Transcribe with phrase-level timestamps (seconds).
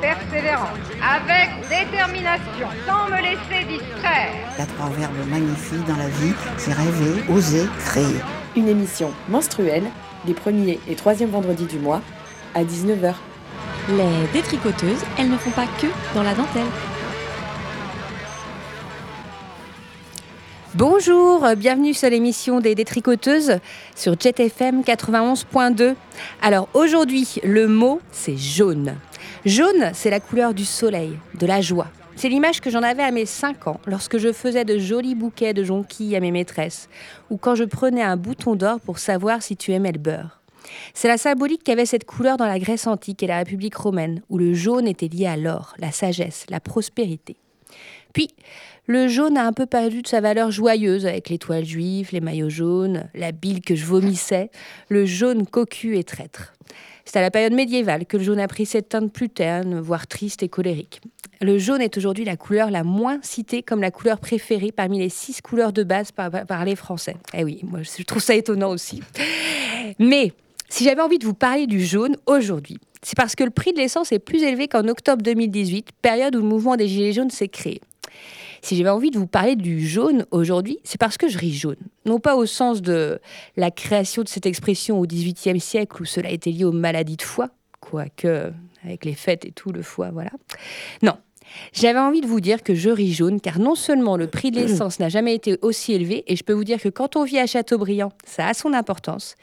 [0.00, 4.32] persévérance, avec détermination, sans me laisser distraire.
[4.56, 8.20] Il y a trois verbes magnifiques dans la vie, c'est rêver, oser, créer.
[8.56, 9.84] Une émission menstruelle,
[10.26, 12.00] les premiers et troisièmes vendredis du mois,
[12.54, 13.14] à 19h.
[13.90, 16.66] Les détricoteuses, elles ne font pas que dans la dentelle.
[20.76, 23.58] Bonjour, bienvenue sur l'émission des détricoteuses
[23.96, 25.94] sur Jet FM 91.2.
[26.40, 28.94] Alors aujourd'hui, le mot c'est jaune.
[29.44, 31.88] Jaune, c'est la couleur du soleil, de la joie.
[32.16, 35.54] C'est l'image que j'en avais à mes 5 ans lorsque je faisais de jolis bouquets
[35.54, 36.88] de jonquilles à mes maîtresses
[37.30, 40.40] ou quand je prenais un bouton d'or pour savoir si tu aimais le beurre.
[40.92, 44.38] C'est la symbolique qu'avait cette couleur dans la Grèce antique et la République romaine, où
[44.38, 47.36] le jaune était lié à l'or, la sagesse, la prospérité.
[48.12, 48.28] Puis,
[48.86, 52.50] le jaune a un peu perdu de sa valeur joyeuse avec l'étoile juive, les maillots
[52.50, 54.50] jaunes, la bile que je vomissais,
[54.88, 56.52] le jaune cocu et traître.
[57.12, 60.06] C'est à la période médiévale que le jaune a pris cette teinte plus terne, voire
[60.06, 61.00] triste et colérique.
[61.40, 65.08] Le jaune est aujourd'hui la couleur la moins citée comme la couleur préférée parmi les
[65.08, 67.16] six couleurs de base par, les Français.
[67.34, 69.02] Eh oui, moi je trouve ça étonnant aussi.
[69.98, 70.32] Mais
[70.68, 73.78] si j'avais envie de vous parler du jaune aujourd'hui, c'est parce que le prix de
[73.78, 77.48] l'essence est plus élevé qu'en octobre 2018, période où le mouvement des Gilets jaunes s'est
[77.48, 77.80] créé.
[78.62, 81.76] Si j'avais envie de vous parler du jaune aujourd'hui, c'est parce que je ris jaune.
[82.04, 83.20] Non pas au sens de
[83.56, 87.22] la création de cette expression au XVIIIe siècle où cela était lié aux maladies de
[87.22, 87.48] foie,
[87.80, 88.52] quoique
[88.84, 90.30] avec les fêtes et tout, le foie, voilà.
[91.02, 91.14] Non,
[91.72, 94.60] j'avais envie de vous dire que je ris jaune car non seulement le prix de
[94.60, 97.38] l'essence n'a jamais été aussi élevé, et je peux vous dire que quand on vit
[97.38, 99.36] à Châteaubriand, ça a son importance,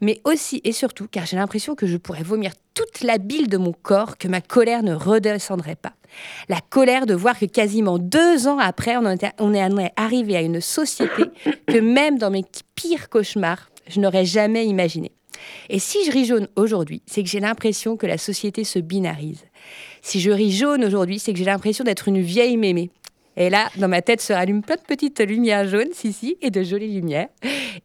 [0.00, 3.56] mais aussi et surtout car j'ai l'impression que je pourrais vomir toute la bile de
[3.56, 5.92] mon corps, que ma colère ne redescendrait pas.
[6.48, 10.42] La colère de voir que quasiment deux ans après, on, était, on est arrivé à
[10.42, 11.24] une société
[11.66, 15.12] que même dans mes pires cauchemars, je n'aurais jamais imaginé.
[15.68, 19.44] Et si je ris jaune aujourd'hui, c'est que j'ai l'impression que la société se binarise.
[20.02, 22.90] Si je ris jaune aujourd'hui, c'est que j'ai l'impression d'être une vieille mémé.
[23.38, 26.50] Et là, dans ma tête se rallument plein de petites lumières jaunes, si, si, et
[26.50, 27.28] de jolies lumières.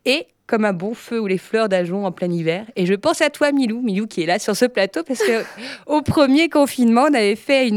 [0.03, 2.65] Et comme un bon feu ou les fleurs d'ajon en plein hiver.
[2.75, 5.43] Et je pense à toi, Milou, Milou qui est là sur ce plateau, parce que
[5.85, 7.71] au premier confinement, on avait fait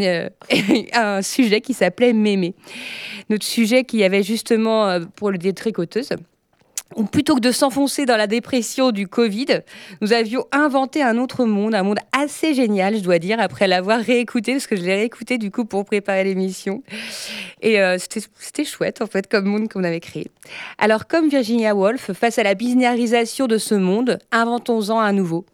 [0.94, 2.54] un sujet qui s'appelait Mémé.
[3.28, 6.10] Notre sujet qui avait justement euh, pour le détricoteuse
[7.10, 9.60] plutôt que de s'enfoncer dans la dépression du Covid,
[10.00, 14.00] nous avions inventé un autre monde, un monde assez génial, je dois dire, après l'avoir
[14.00, 16.82] réécouté, parce que je l'ai réécouté du coup pour préparer l'émission.
[17.60, 20.30] Et euh, c'était chouette, en fait, comme monde qu'on avait créé.
[20.78, 25.44] Alors, comme Virginia Woolf, face à la binarisation de ce monde, inventons-en un nouveau.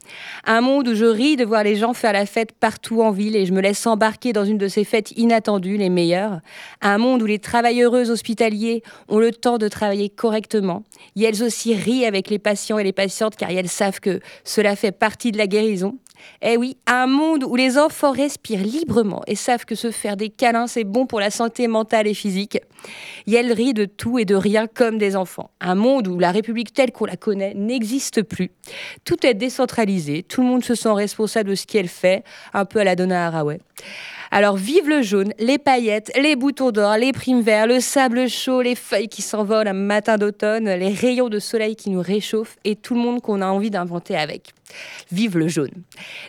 [0.44, 3.36] Un monde où je ris de voir les gens faire la fête partout en ville
[3.36, 6.40] et je me laisse embarquer dans une de ces fêtes inattendues, les meilleures.
[6.82, 10.84] Un monde où les travailleuses hospitaliers ont le temps de travailler correctement
[11.22, 14.76] et elles aussi rient avec les patients et les patientes car elles savent que cela
[14.76, 15.98] fait partie de la guérison.
[16.40, 20.28] Eh oui, un monde où les enfants respirent librement et savent que se faire des
[20.28, 22.58] câlins, c'est bon pour la santé mentale et physique.
[23.26, 25.50] Et elles rient de tout et de rien comme des enfants.
[25.60, 28.50] Un monde où la République telle qu'on la connaît n'existe plus.
[29.04, 32.80] Tout est décentralisé, tout le monde se sent responsable de ce qu'elle fait, un peu
[32.80, 33.58] à la Donna Haraway.
[34.34, 38.62] Alors vive le jaune, les paillettes, les boutons d'or, les primes verts, le sable chaud,
[38.62, 42.74] les feuilles qui s'envolent un matin d'automne, les rayons de soleil qui nous réchauffent et
[42.74, 44.54] tout le monde qu'on a envie d'inventer avec.
[45.12, 45.72] Vive le jaune.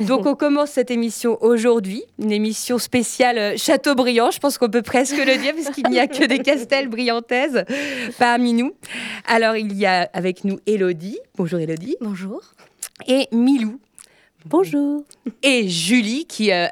[0.02, 4.82] Donc on commence cette émission aujourd'hui, une émission spéciale euh, Châteaubriand, je pense qu'on peut
[4.82, 7.64] presque le dire parce qu'il n'y a que des castels briantaises
[8.20, 8.74] parmi nous.
[9.30, 11.20] Alors il y a avec nous Elodie.
[11.38, 11.96] Bonjour Elodie.
[12.02, 12.42] Bonjour.
[13.08, 13.80] Et Milou.
[14.46, 15.06] Bonjour.
[15.42, 16.68] Et Julie qui euh,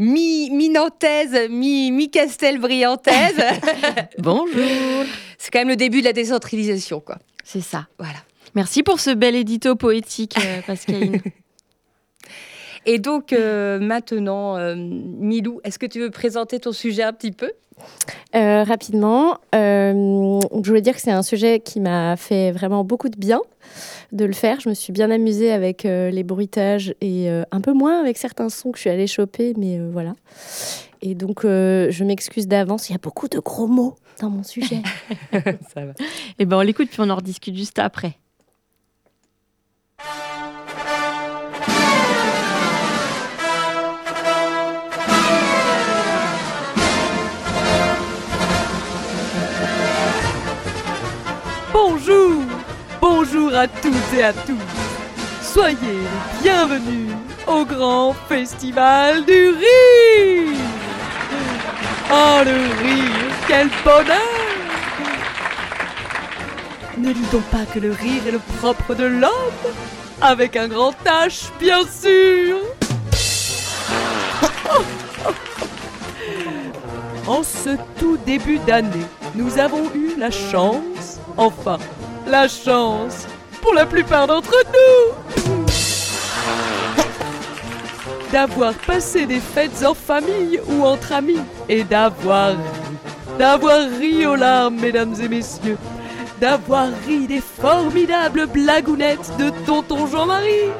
[0.00, 3.44] mi-nantaise, mi-castelbriantaise.
[4.18, 5.04] Bonjour.
[5.38, 7.18] C'est quand même le début de la décentralisation, quoi.
[7.44, 7.86] C'est ça.
[7.98, 8.18] Voilà.
[8.54, 11.20] Merci pour ce bel édito poétique, euh, Pascaline.
[12.86, 17.32] Et donc, euh, maintenant, euh, Milou, est-ce que tu veux présenter ton sujet un petit
[17.32, 17.52] peu?
[18.34, 23.16] Euh, rapidement, je voulais dire que c'est un sujet qui m'a fait vraiment beaucoup de
[23.16, 23.40] bien
[24.12, 24.60] de le faire.
[24.60, 28.72] Je me suis bien amusée avec les bruitages et un peu moins avec certains sons
[28.72, 30.12] que je suis allée choper, mais voilà.
[31.00, 34.82] Et donc, je m'excuse d'avance, il y a beaucoup de gros mots dans mon sujet.
[35.32, 35.92] Ça va.
[36.38, 38.18] Eh ben, on l'écoute puis on en rediscute juste après.
[51.82, 52.42] Bonjour.
[53.00, 54.58] Bonjour à toutes et à tous.
[55.42, 57.10] Soyez les bienvenus
[57.46, 60.58] au grand festival du rire.
[62.12, 64.18] Oh le rire, quel bonheur.
[66.98, 69.64] Ne donc pas que le rire est le propre de l'homme
[70.20, 72.58] Avec un grand H, bien sûr.
[77.26, 80.99] En ce tout début d'année, nous avons eu la chance,
[81.36, 81.78] enfin,
[82.26, 83.26] la chance,
[83.62, 85.64] pour la plupart d'entre nous,
[88.32, 92.54] d'avoir passé des fêtes en famille ou entre amis et d'avoir
[93.38, 95.78] d'avoir ri aux larmes, mesdames et messieurs,
[96.40, 100.70] d'avoir ri des formidables blagounettes de tonton Jean-Marie.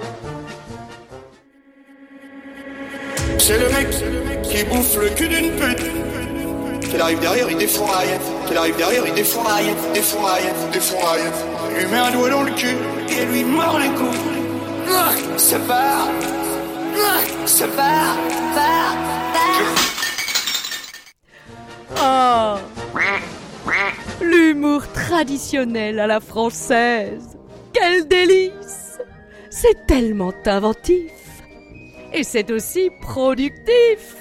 [3.39, 3.89] C'est le mec
[4.43, 6.10] qui bouffe le cul d'une pute.
[6.91, 8.19] Qu'il arrive derrière, il défouraille.
[8.47, 11.23] Qu'il arrive derrière, il défouraille, défouraille, défouraille.
[11.71, 12.77] Il lui met un doigt dans le cul
[13.09, 14.19] et lui mord les couilles.
[14.89, 16.09] Ah, Ça part.
[16.97, 18.17] Ah, Ça part.
[18.55, 18.97] Part.
[21.97, 22.59] Ah
[24.21, 27.37] L'humour traditionnel à la française.
[27.73, 28.99] Quel délice
[29.51, 31.13] C'est tellement inventif.
[32.13, 34.20] Et c'est aussi productif.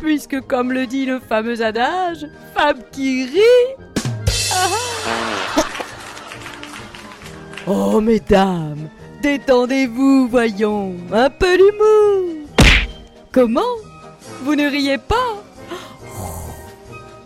[0.00, 3.76] Puisque comme le dit le fameux adage, femme qui rit...
[4.52, 4.68] ah.
[7.66, 8.88] Oh mesdames,
[9.22, 12.46] détendez-vous, voyons, un peu d'humour.
[13.30, 13.76] Comment?
[14.42, 15.42] Vous ne riez pas?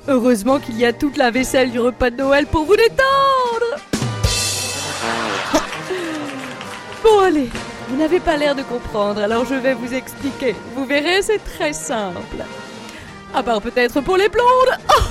[0.09, 3.79] Heureusement qu'il y a toute la vaisselle du repas de Noël pour vous détendre.
[7.03, 7.49] Bon allez,
[7.89, 10.55] vous n'avez pas l'air de comprendre, alors je vais vous expliquer.
[10.75, 12.45] Vous verrez, c'est très simple.
[13.35, 14.79] À part peut-être pour les blondes.
[14.91, 15.03] Oh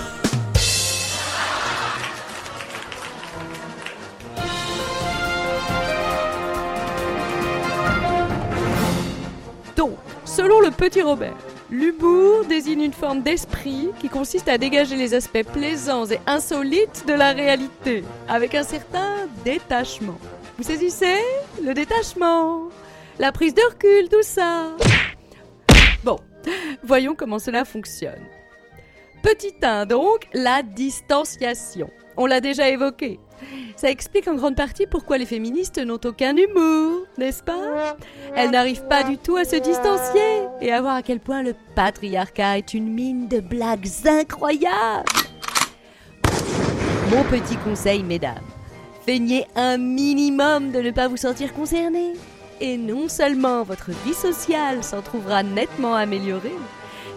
[9.76, 11.34] Donc, selon le petit Robert,
[11.70, 17.14] l'humour désigne une forme d'esprit qui consiste à dégager les aspects plaisants et insolites de
[17.14, 20.18] la réalité, avec un certain détachement.
[20.58, 21.18] Vous saisissez
[21.64, 22.70] Le détachement,
[23.18, 24.72] la prise de recul, tout ça.
[26.04, 26.20] Bon,
[26.84, 28.24] voyons comment cela fonctionne.
[29.24, 31.90] Petit 1, donc, la distanciation.
[32.18, 33.20] On l'a déjà évoqué.
[33.76, 37.98] Ça explique en grande partie pourquoi les féministes n'ont aucun humour, n'est-ce pas?
[38.36, 41.56] Elles n'arrivent pas du tout à se distancier et à voir à quel point le
[41.76, 45.10] patriarcat est une mine de blagues incroyables.
[47.12, 48.44] Mon petit conseil, mesdames,
[49.06, 52.14] feignez un minimum de ne pas vous sentir concernés.
[52.62, 56.56] Et non seulement votre vie sociale s'en trouvera nettement améliorée,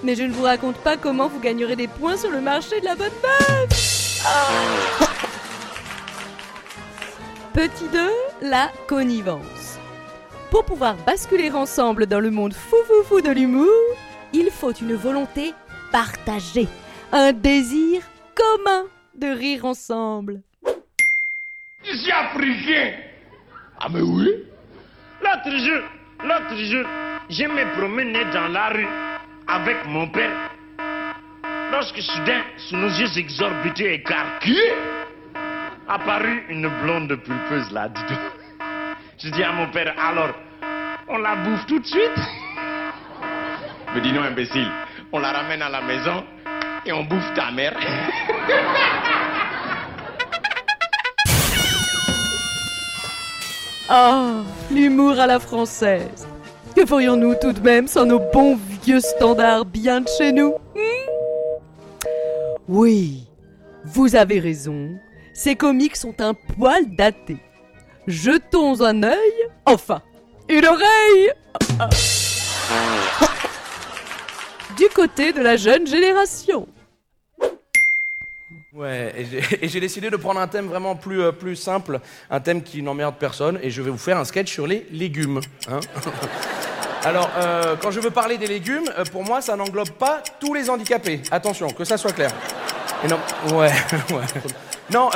[0.03, 2.85] mais je ne vous raconte pas comment vous gagnerez des points sur le marché de
[2.85, 4.23] la bonne meuf.
[4.25, 5.07] Ah.
[7.53, 8.11] Petit 2,
[8.43, 9.79] la connivence.
[10.51, 13.67] Pour pouvoir basculer ensemble dans le monde fou fou fou de l'humour,
[14.33, 15.55] il faut une volonté
[15.93, 16.69] partagée,
[17.13, 18.03] un désir
[18.35, 18.85] commun
[19.15, 20.43] de rire ensemble.
[21.89, 22.93] Je suis africain.
[23.81, 24.29] Ah mais oui.
[25.23, 25.83] L'autre jour,
[26.25, 26.85] l'autre jour,
[27.31, 28.89] je me promenais dans la rue
[29.47, 30.51] avec mon père.
[31.71, 34.75] Lorsque soudain, sous nos yeux exorbités et écarquillés,
[35.89, 38.19] apparut une blonde pulpeuse là, dis donc.
[39.19, 40.35] Je dis à mon père, alors,
[41.09, 42.21] on la bouffe tout de suite?
[43.95, 44.71] Me dit non, imbécile,
[45.13, 46.25] on la ramène à la maison
[46.85, 47.75] et on bouffe ta mère.
[53.89, 56.27] Ah, l'humour à la française.
[56.75, 60.81] Que ferions-nous tout de même sans nos bons vieux standards bien de chez nous hmm?
[62.69, 63.29] Oui,
[63.85, 64.91] vous avez raison.
[65.35, 67.37] Ces comiques sont un poil datés.
[68.09, 69.33] Jetons un œil,
[69.65, 70.03] enfin,
[70.49, 71.31] une oreille
[71.79, 71.89] ah.
[74.77, 76.67] du côté de la jeune génération.
[78.77, 79.13] Ouais,
[79.63, 81.99] et j'ai- décidé de prendre un thème vraiment plus, euh, plus simple,
[82.31, 85.41] un thème qui n'emmerde personne, et je vais vous faire un sketch sur les légumes.
[85.71, 85.81] hein.
[87.05, 90.53] Alors, euh, quand je veux parler des légumes, euh, pour moi, ça n'englobe pas tous
[90.55, 91.21] les handicapés.
[91.31, 92.31] Attention, que ça soit clair.
[93.09, 93.19] Non,
[93.57, 93.71] ouais,
[94.13, 94.25] ouais.
[94.91, 95.11] Non,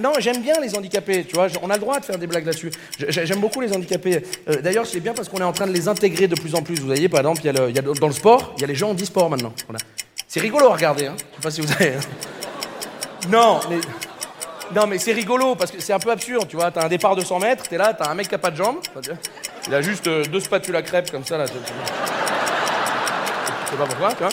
[0.00, 1.46] non, j'aime bien les handicapés, tu vois.
[1.62, 2.70] On a le droit de faire des blagues là-dessus.
[2.98, 4.22] J'ai- J'aime beaucoup les handicapés.
[4.62, 6.76] D'ailleurs, c'est bien parce qu'on est en train de les intégrer de plus en plus.
[6.80, 9.28] Vous voyez, par exemple, y a dans le sport, il y a les gens handisport
[9.30, 9.52] maintenant.
[9.66, 9.78] Voilà.
[10.26, 11.16] C'est rigolo à regarder, hein.
[11.18, 11.92] Je sais pas si vous avez.
[13.28, 13.80] Non, mais.
[14.74, 16.70] Non, c'est rigolo parce que c'est un peu absurde, tu vois.
[16.70, 18.56] T'as un départ de 100 mètres, t'es là, t'as un mec qui a pas de
[18.56, 18.76] jambes.
[19.66, 21.46] Il a juste euh, deux spatules à crêpes comme ça, là.
[21.46, 21.52] Je
[23.70, 24.28] sais pas pourquoi, tu vois.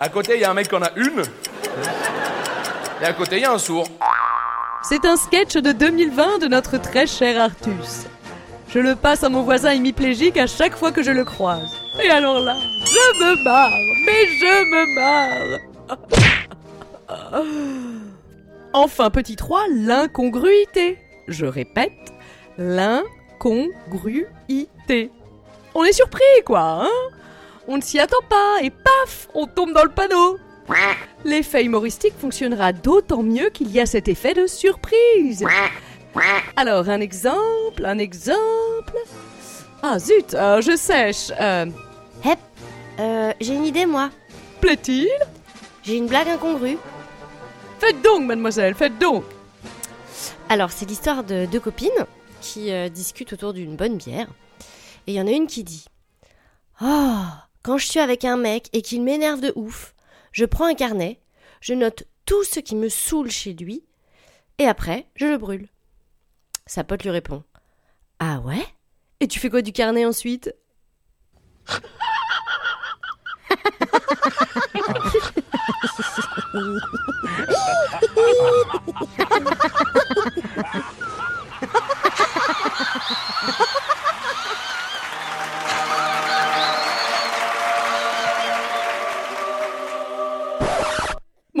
[0.00, 1.22] À côté, il y a un mec qui en a une.
[3.00, 3.88] Et à côté, il y a un sourd.
[4.82, 8.06] C'est un sketch de 2020 de notre très cher Artus.
[8.68, 11.70] Je le passe à mon voisin hémiplégique à chaque fois que je le croise.
[12.02, 13.70] Et alors là, je me marre,
[14.06, 15.58] mais je me marre.
[18.72, 20.98] Enfin, petit 3, l'incongruité.
[21.28, 21.92] Je répète,
[22.58, 25.10] l'incongruité.
[25.74, 26.88] On est surpris, quoi, hein?
[27.68, 30.38] On ne s'y attend pas, et paf, on tombe dans le panneau.
[31.24, 35.44] L'effet humoristique fonctionnera d'autant mieux qu'il y a cet effet de surprise.
[36.56, 38.96] Alors, un exemple, un exemple.
[39.82, 41.30] Ah zut, euh, je sèche.
[41.40, 41.66] Euh,
[42.24, 42.38] Hep,
[43.00, 44.10] euh, j'ai une idée, moi.
[44.60, 45.08] Plaît-il?
[45.82, 46.78] J'ai une blague incongrue.
[47.84, 49.24] Faites donc, mademoiselle, faites donc.
[50.48, 51.90] Alors, c'est l'histoire de deux copines
[52.40, 54.28] qui euh, discutent autour d'une bonne bière.
[55.08, 55.86] Et il y en a une qui dit
[56.80, 57.24] Oh,
[57.64, 59.96] quand je suis avec un mec et qu'il m'énerve de ouf,
[60.30, 61.18] je prends un carnet,
[61.60, 63.82] je note tout ce qui me saoule chez lui,
[64.58, 65.68] et après, je le brûle.
[66.66, 67.42] Sa pote lui répond
[68.20, 68.64] Ah ouais?
[69.18, 70.54] Et tu fais quoi du carnet ensuite?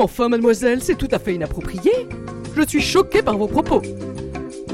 [0.02, 2.08] enfin, mademoiselle, c'est tout à fait inapproprié.
[2.54, 3.80] Je suis choqué par vos propos.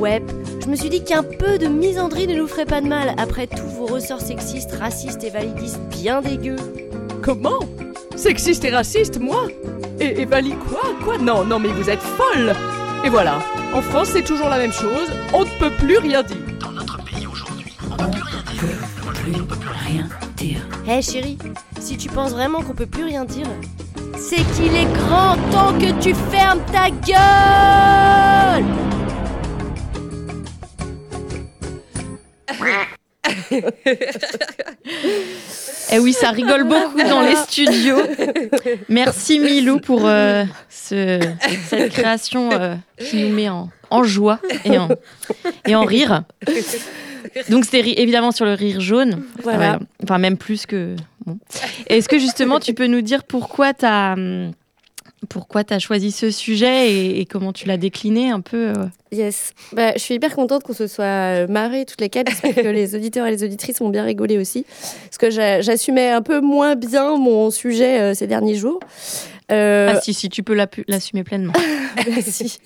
[0.00, 0.22] Ouais,
[0.60, 3.46] je me suis dit qu'un peu de misandrie ne nous ferait pas de mal après
[3.46, 6.56] tous vos ressorts sexistes, racistes et validistes bien dégueux.
[7.28, 7.60] Comment
[8.16, 9.48] Sexiste et raciste, moi
[10.00, 12.54] Et, et valide quoi Quoi Non, non, mais vous êtes folle
[13.04, 13.40] Et voilà,
[13.74, 15.12] en France, c'est toujours la même chose.
[15.34, 16.38] On ne peut plus rien dire.
[16.58, 18.78] Dans notre pays aujourd'hui, on ne peut plus rien dire.
[19.04, 20.08] On ne peut plus rien
[20.38, 20.66] dire.
[20.88, 21.36] Hé chérie,
[21.78, 23.46] si tu penses vraiment qu'on peut plus rien dire,
[24.16, 28.64] c'est qu'il est grand temps que tu fermes ta gueule
[35.92, 37.98] Eh oui, ça rigole beaucoup dans les studios.
[38.88, 41.20] Merci Milou pour euh, ce-
[41.68, 44.88] cette création euh, qui nous met en, en joie et en,
[45.66, 46.22] et en rire.
[47.48, 49.22] Donc c'était évidemment sur le rire jaune.
[49.42, 49.78] Voilà.
[50.02, 50.94] Enfin même plus que...
[51.26, 51.38] bon.
[51.86, 54.14] Est-ce que justement tu peux nous dire pourquoi tu as...
[55.28, 58.84] Pourquoi tu as choisi ce sujet et, et comment tu l'as décliné un peu euh
[59.10, 59.52] Yes.
[59.72, 62.30] Bah, je suis hyper contente qu'on se soit euh, marrés toutes les quatre.
[62.30, 64.64] J'espère que les auditeurs et les auditrices ont bien rigolé aussi.
[65.04, 68.78] Parce que j'a- j'assumais un peu moins bien mon sujet euh, ces derniers jours.
[69.50, 70.54] Euh, Ah si, si, tu peux
[70.88, 71.54] l'assumer pleinement.
[72.08, 72.58] Merci.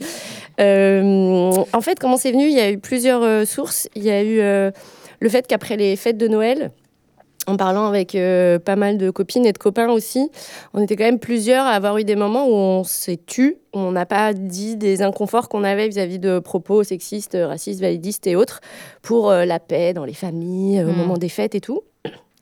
[0.60, 2.44] Euh, en fait, comment c'est venu?
[2.46, 3.88] Il y a eu plusieurs sources.
[3.94, 4.38] Il y a eu
[5.20, 6.72] le fait qu'après les fêtes de Noël,
[7.46, 10.30] en parlant avec euh, pas mal de copines et de copains aussi,
[10.74, 13.78] on était quand même plusieurs à avoir eu des moments où on s'est tu, où
[13.78, 18.36] on n'a pas dit des inconforts qu'on avait vis-à-vis de propos sexistes, racistes, validistes et
[18.36, 18.60] autres,
[19.02, 20.96] pour euh, la paix dans les familles, euh, au Mm.
[20.96, 21.80] moment des fêtes et tout.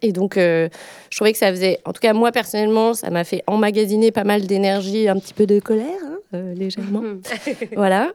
[0.02, 0.68] Et donc, euh,
[1.10, 4.24] je trouvais que ça faisait, en tout cas moi personnellement, ça m'a fait emmagasiner pas
[4.24, 5.86] mal d'énergie, un petit peu de colère,
[6.32, 7.02] euh, légèrement.
[7.76, 8.12] voilà.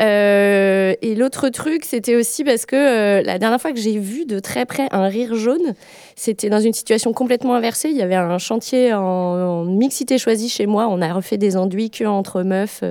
[0.00, 4.26] Euh, et l'autre truc, c'était aussi parce que euh, la dernière fois que j'ai vu
[4.26, 5.74] de très près un rire jaune,
[6.14, 7.88] c'était dans une situation complètement inversée.
[7.88, 10.88] Il y avait un chantier en, en mixité choisie chez moi.
[10.90, 12.84] On a refait des enduits que entre meufs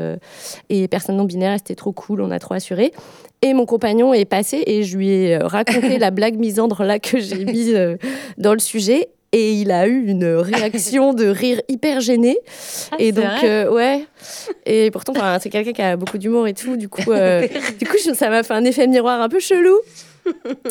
[0.69, 1.57] et personnes non binaires.
[1.59, 2.93] C'était trop cool, on a trop assuré.
[3.43, 7.19] Et mon compagnon est passé et je lui ai raconté la blague misandre là que
[7.19, 7.77] j'ai mise
[8.39, 9.09] dans le sujet.
[9.39, 12.39] Et il a eu une réaction de rire hyper gêné.
[12.97, 14.03] et c'est donc, euh, ouais.
[14.65, 16.75] Et pourtant, c'est quelqu'un qui a beaucoup d'humour et tout.
[16.75, 17.47] Du coup, euh,
[17.79, 19.77] du coup ça m'a fait un effet miroir un peu chelou.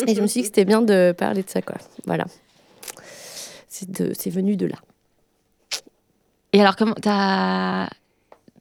[0.05, 1.77] Et je me suis dit que c'était bien de parler de ça, quoi.
[2.05, 2.25] Voilà.
[3.69, 4.75] C'est venu de là.
[6.51, 7.87] Et alors, comment t'as...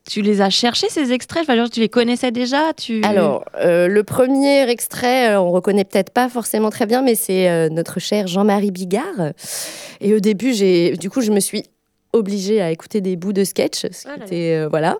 [0.09, 1.43] Tu les as cherchés, ces extraits?
[1.43, 2.73] Enfin, genre, Tu les connaissais déjà?
[2.75, 3.03] Tu...
[3.03, 7.51] Alors, euh, le premier extrait, euh, on reconnaît peut-être pas forcément très bien, mais c'est
[7.51, 9.33] euh, notre cher Jean-Marie Bigard.
[10.01, 11.65] Et au début, j'ai, du coup, je me suis
[12.13, 14.97] obligée à écouter des bouts de sketch, ce qui était, euh, voilà.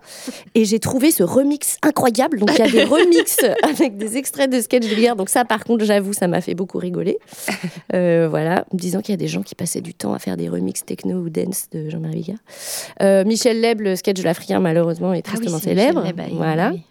[0.53, 2.39] Et j'ai trouvé ce remix incroyable.
[2.39, 5.15] Donc, il y a des remixes avec des extraits de sketch de Bigard.
[5.15, 7.17] Donc ça, par contre, j'avoue, ça m'a fait beaucoup rigoler.
[7.93, 10.19] Euh, voilà, en me disant qu'il y a des gens qui passaient du temps à
[10.19, 12.37] faire des remixes techno ou dance de Jean-Marie Bigard.
[13.01, 16.03] Euh, Michel Leb, le sketch de l'Africain, malheureusement, est Ah oui, tristement célèbre.
[16.03, 16.71] Leb, ah, il- voilà.
[16.73, 16.81] oui.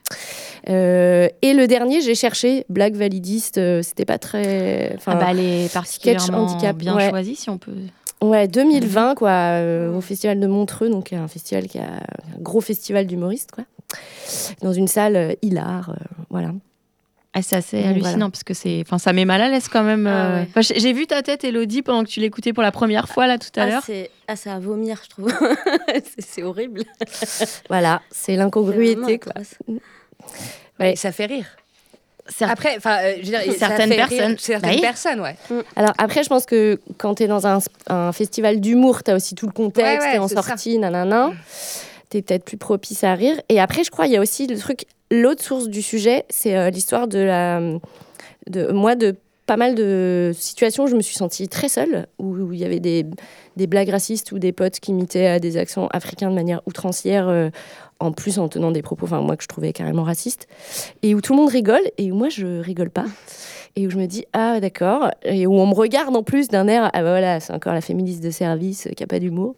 [0.69, 3.59] Euh, et le dernier, j'ai cherché blague validiste.
[3.59, 4.91] euh, C'était pas très.
[4.93, 6.77] Ah enfin, bah, elle est sketch particulièrement handicap.
[6.77, 7.11] bien ouais.
[7.11, 7.73] choisie, si on peut...
[8.23, 12.61] Ouais, 2020, quoi, euh, au festival de Montreux, donc un festival qui a un gros
[12.61, 13.65] festival d'humoristes, quoi.
[14.63, 15.95] Dans une salle euh, hilar, euh,
[16.31, 16.53] voilà.
[17.35, 18.31] Ah, c'est assez Donc, hallucinant voilà.
[18.31, 20.07] parce que c'est, enfin, ça met mal à l'aise quand même.
[20.07, 20.41] Ah euh.
[20.41, 20.49] ouais.
[20.49, 23.37] Enfin, j'ai vu ta tête, Elodie, pendant que tu l'écoutais pour la première fois là
[23.39, 23.83] tout à Ah, l'heure.
[24.27, 25.31] ah, c'est à vomir, je trouve.
[26.19, 26.85] c'est horrible.
[27.69, 29.35] Voilà, c'est l'incongruité, quoi.
[30.81, 31.45] Et ça fait rire.
[32.41, 34.37] Après, euh, je veux dire, ça Certaines rire personnes.
[34.39, 34.81] certaines Bah oui.
[34.81, 35.37] personnes, ouais.
[35.77, 39.15] Alors après, je pense que quand tu es dans un, un festival d'humour, tu as
[39.15, 40.43] aussi tout le contexte, Ouais, ouais, t'es en c'est ça.
[40.43, 41.33] sortie, nanana.
[42.11, 43.41] Tu es peut-être plus propice à rire.
[43.49, 46.57] Et après, je crois, il y a aussi le truc, l'autre source du sujet, c'est
[46.57, 47.61] euh, l'histoire de la.
[48.49, 49.17] De, moi, de
[49.47, 52.81] pas mal de situations où je me suis sentie très seule, où il y avait
[52.81, 53.07] des,
[53.67, 57.51] blagues racistes ou des potes qui imitaient euh, des accents africains de manière outrancière, euh,
[58.01, 60.49] en plus en tenant des propos, enfin moi que je trouvais carrément racistes,
[61.03, 63.07] et où tout le monde rigole et où moi je rigole pas.
[63.79, 66.67] Et où je me dis, ah d'accord, et où on me regarde en plus d'un
[66.67, 69.55] air, ah bah voilà, c'est encore la féministe de service euh, qui a pas d'humour.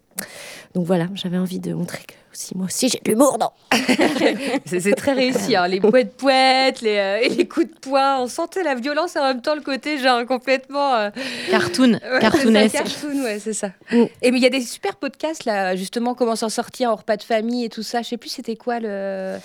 [0.75, 3.51] Donc voilà, j'avais envie de montrer que aussi, moi aussi j'ai de l'humour, non
[4.67, 5.67] C'est très réussi, hein.
[5.67, 8.19] les poètes poètes, les, euh, et les coups de poing.
[8.21, 11.11] On sentait la violence et en même temps le côté genre complètement euh,
[11.51, 12.77] Cartoon, ouais, cartoonesque.
[12.77, 13.71] ça, cartoon, ouais, c'est ça.
[13.91, 17.17] Et mais il y a des super podcasts là, justement, comment s'en sortir en repas
[17.17, 18.03] de famille et tout ça.
[18.03, 19.37] Je sais plus c'était quoi le.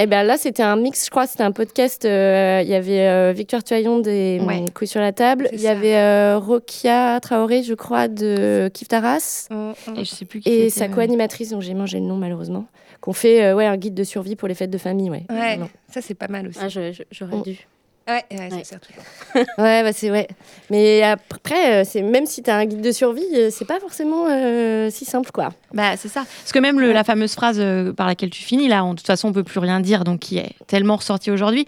[0.00, 2.04] Eh bien là, c'était un mix, je crois, c'était un podcast.
[2.04, 4.64] euh, Il y avait euh, Victoire Tuaillon des Ouais.
[4.72, 5.48] Couilles sur la table.
[5.52, 9.48] Il y avait euh, Rokia Traoré, je crois, de Kif Taras.
[9.96, 10.90] Et je sais plus qui Et sa ouais.
[10.92, 12.66] co-animatrice, dont j'ai mangé le nom malheureusement,
[13.00, 15.10] qu'on fait euh, ouais, un guide de survie pour les fêtes de famille.
[15.10, 15.58] Ouais, Ouais,
[15.92, 16.58] ça c'est pas mal aussi.
[16.62, 17.66] Ah, J'aurais dû.
[18.08, 18.76] Ouais, ouais, c'est ça.
[18.78, 19.02] toujours.
[19.58, 20.26] ouais, bah c'est ouais.
[20.70, 23.78] Mais après, euh, c'est même si tu as un guide de survie, euh, c'est pas
[23.80, 25.50] forcément euh, si simple, quoi.
[25.74, 26.24] Bah, c'est ça.
[26.40, 27.62] Parce que même le- la fameuse phrase
[27.96, 30.20] par laquelle tu finis, là, on- de toute façon, on peut plus rien dire, donc
[30.20, 31.66] qui est tellement ressortie aujourd'hui,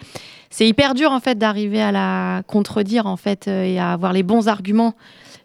[0.48, 4.22] c'est hyper dur, en fait, d'arriver à la contredire, en fait, et à avoir les
[4.22, 4.94] bons arguments,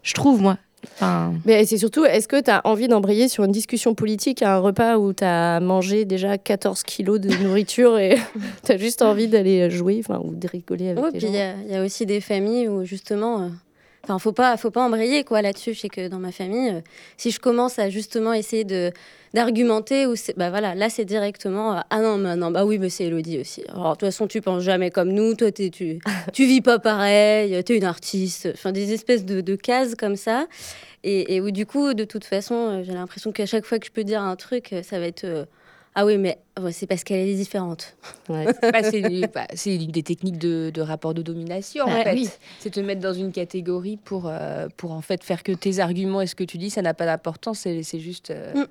[0.01, 0.57] je trouve, moi.
[0.95, 4.55] Enfin, Mais c'est surtout, est-ce que tu as envie d'embrayer sur une discussion politique à
[4.55, 8.17] un repas où tu as mangé déjà 14 kilos de nourriture et
[8.65, 11.55] tu as juste envie d'aller jouer ou de rigoler avec Ouais, les puis il gens
[11.67, 13.47] y, y a aussi des familles où justement, euh,
[14.05, 15.73] enfin, faut pas, faut pas embrayer quoi là-dessus.
[15.73, 16.81] Je sais que dans ma famille, euh,
[17.17, 18.91] si je commence à justement essayer de
[19.33, 22.89] d'argumenter ou bah voilà, là c'est directement, euh, ah non, mais non, bah oui, mais
[22.89, 23.63] c'est Elodie aussi.
[23.67, 25.69] Alors de toute façon, tu penses jamais comme nous, toi tu,
[26.33, 28.49] tu vis pas pareil, t'es une artiste.
[28.53, 30.47] Enfin, des espèces de, de cases comme ça.
[31.03, 33.85] Et, et où du coup, de toute façon, euh, j'ai l'impression qu'à chaque fois que
[33.85, 35.47] je peux dire un truc, ça va être.
[35.95, 36.37] Ah oui, mais
[36.71, 37.95] c'est parce qu'elle est différente.
[38.27, 42.13] Bah, c'est une, bah, c'est une des techniques de, de rapport de domination, en fait.
[42.13, 42.29] oui.
[42.59, 46.21] C'est te mettre dans une catégorie pour, euh, pour en fait faire que tes arguments
[46.21, 48.31] et ce que tu dis, ça n'a pas d'importance, c'est c'est juste...
[48.31, 48.65] euh,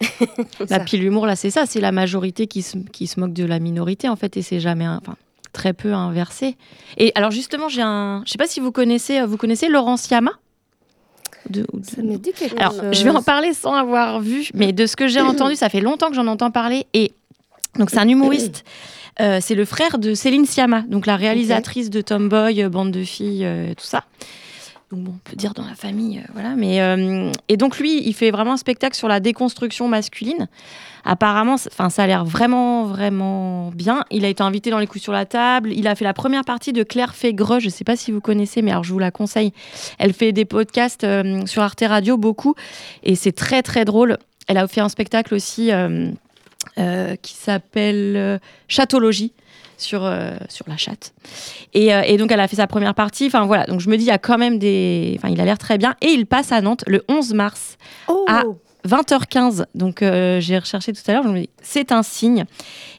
[0.70, 3.44] bah, puis l'humour, là, c'est ça, c'est la majorité qui se, qui se moque de
[3.44, 5.16] la minorité, en fait, et c'est jamais, un- enfin,
[5.52, 6.56] très peu inversé.
[6.98, 8.22] Et alors, justement, j'ai un.
[8.26, 10.32] Je sais pas si vous connaissez, euh, vous connaissez Laurence Yama?
[11.50, 12.92] De, Ça me dit quelque Alors, chose.
[12.92, 15.80] je vais en parler sans avoir vu, mais de ce que j'ai entendu, ça fait
[15.80, 16.86] longtemps que j'en entends parler.
[16.94, 17.12] Et
[17.78, 18.64] donc, c'est un humoriste.
[19.20, 23.02] Euh, c'est le frère de Céline Sciamma, donc la réalisatrice de Tomboy, euh, Bande de
[23.02, 24.04] filles, euh, tout ça.
[24.90, 26.50] Donc, bon, on peut dire dans la famille, voilà.
[26.50, 26.78] Mais,
[27.48, 30.48] et donc, lui, il fait vraiment un spectacle sur la déconstruction masculine.
[31.06, 34.04] Apparemment, enfin, ça a l'air vraiment, vraiment bien.
[34.10, 35.72] Il a été invité dans les coups sur la table.
[35.72, 37.60] Il a fait la première partie de Claire Fégreux.
[37.60, 39.52] Je ne sais pas si vous connaissez, mais alors je vous la conseille.
[39.98, 42.54] Elle fait des podcasts euh, sur Arte Radio beaucoup,
[43.02, 44.18] et c'est très très drôle.
[44.48, 46.10] Elle a fait un spectacle aussi euh,
[46.78, 49.32] euh, qui s'appelle Chatologie
[49.76, 51.12] sur, euh, sur la chatte.
[51.74, 53.26] Et, euh, et donc, elle a fait sa première partie.
[53.26, 53.64] Enfin, voilà.
[53.66, 55.14] Donc, je me dis, il y a quand même des.
[55.18, 55.94] Enfin, il a l'air très bien.
[56.00, 57.76] Et il passe à Nantes le 11 mars
[58.26, 58.44] à
[58.86, 59.64] 20h15.
[59.74, 61.22] Donc, euh, j'ai recherché tout à l'heure.
[61.24, 62.44] Je me dis, c'est un signe.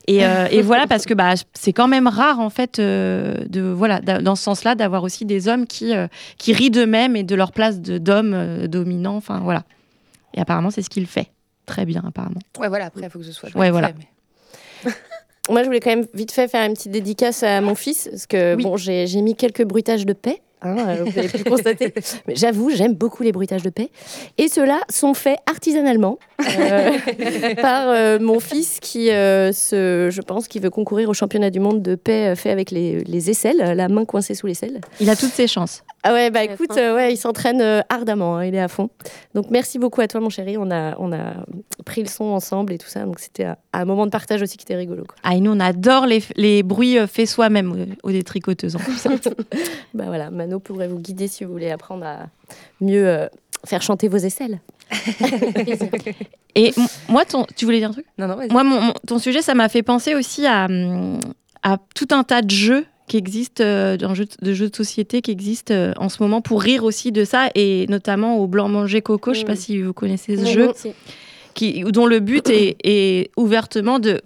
[0.08, 3.62] Et, euh, et voilà, parce que bah, c'est quand même rare, en fait, euh, de,
[3.62, 5.94] voilà, d'a- dans ce sens-là, d'avoir aussi des hommes qui,
[6.38, 9.16] qui rient d'eux-mêmes et de leur place euh, dominants.
[9.18, 9.64] Enfin, voilà.
[10.34, 11.28] Et apparemment, c'est ce qu'il fait.
[11.66, 12.40] Très bien, apparemment.
[12.60, 13.50] Ouais, voilà, après, il faut que ce soit...
[13.56, 13.92] Ouais, voilà.
[15.50, 18.28] Moi, je voulais quand même vite fait faire une petite dédicace à mon fils, parce
[18.28, 20.42] que bon, j'ai j'ai mis quelques bruitages de paix.
[20.62, 21.94] Hein, euh, vous avez pu constater.
[22.28, 23.90] Mais j'avoue, j'aime beaucoup les bruitages de paix.
[24.38, 26.92] Et ceux-là sont faits artisanalement euh,
[27.62, 31.60] par euh, mon fils qui, euh, se, je pense, qui veut concourir au championnat du
[31.60, 34.82] monde de paix fait avec les, les aisselles, la main coincée sous l'aisselle.
[35.00, 35.84] Il a toutes ses chances.
[36.04, 38.90] Ah ouais, bah écoute, euh, ouais, il s'entraîne euh, ardemment, hein, il est à fond.
[39.34, 40.56] Donc merci beaucoup à toi, mon chéri.
[40.58, 41.34] On a, on a
[41.86, 43.04] pris le son ensemble et tout ça.
[43.04, 45.04] Donc c'était un, un moment de partage aussi qui était rigolo.
[45.04, 45.16] quoi.
[45.24, 48.78] Ah, et nous, on adore les, les bruits faits soi-même aux détricoteuses.
[48.78, 49.04] en plus.
[49.94, 52.28] bah voilà, Mano pourrait vous guider si vous voulez apprendre à
[52.82, 53.28] mieux euh,
[53.66, 54.60] faire chanter vos aisselles.
[56.56, 56.74] Et
[57.10, 58.06] moi, ton, tu voulais dire un truc?
[58.18, 58.50] Non, non, vas-y.
[58.52, 60.68] Moi, mon, mon- ton sujet, ça m'a fait penser aussi à,
[61.64, 65.74] à tout un tas de jeux qui existent, euh, de jeux de société qui existent
[65.74, 69.34] euh, en ce moment pour rire aussi de ça, et notamment au blanc manger coco.
[69.34, 69.58] Je sais pas Mm.
[69.58, 70.72] si vous connaissez ce jeu.
[70.76, 70.92] Si.
[71.54, 74.22] Qui, dont le but est, est ouvertement de.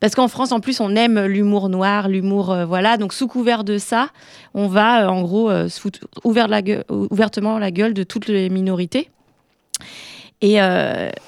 [0.00, 2.50] Parce qu'en France, en plus, on aime l'humour noir, l'humour.
[2.50, 2.96] euh, voilà.
[2.96, 4.08] Donc, sous couvert de ça,
[4.54, 8.02] on va, euh, en gros, euh, se foutre ouvert la gueule- ouvertement la gueule de
[8.02, 9.10] toutes les minorités.
[10.42, 10.56] Et,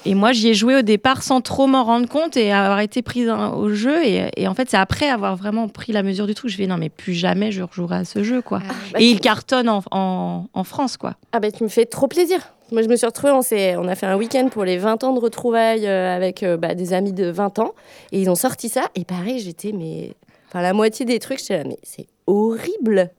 [0.05, 3.03] et moi, j'y ai joué au départ sans trop m'en rendre compte et avoir été
[3.03, 4.03] prise hein, au jeu.
[4.03, 6.65] Et, et en fait, c'est après avoir vraiment pris la mesure du truc, je vais
[6.65, 8.57] non, mais plus jamais je rejouerai à ce jeu, quoi.
[8.91, 11.13] bah, et tu- il cartonne en, en, en France, quoi.
[11.31, 12.39] Ah bah tu me fais trop plaisir.
[12.73, 13.41] Moi je me suis retrouvée, on,
[13.83, 16.73] on a fait un week-end pour les 20 ans de retrouvailles euh, avec euh, bah,
[16.73, 17.75] des amis de 20 ans
[18.11, 20.13] et ils ont sorti ça et pareil j'étais mais
[20.49, 23.11] enfin la moitié des trucs j'étais là mais c'est horrible.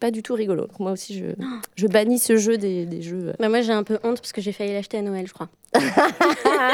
[0.00, 0.62] Pas du tout rigolo.
[0.66, 1.26] Donc, moi aussi je,
[1.76, 3.28] je bannis ce jeu des, des jeux.
[3.28, 3.32] euh.
[3.38, 5.48] Bah, moi, j'ai un peu honte parce que j'ai failli l'acheter à Noël, je crois.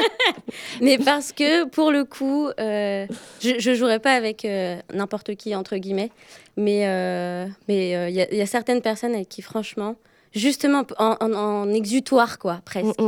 [0.81, 3.05] Mais parce que, pour le coup, euh,
[3.41, 6.13] je, je jouerais pas avec euh, n'importe qui, entre guillemets.
[6.57, 9.97] Mais euh, mais il y, y a certaines personnes avec qui, franchement,
[10.37, 12.99] justement, en, en- en exutoire, quoi, presque.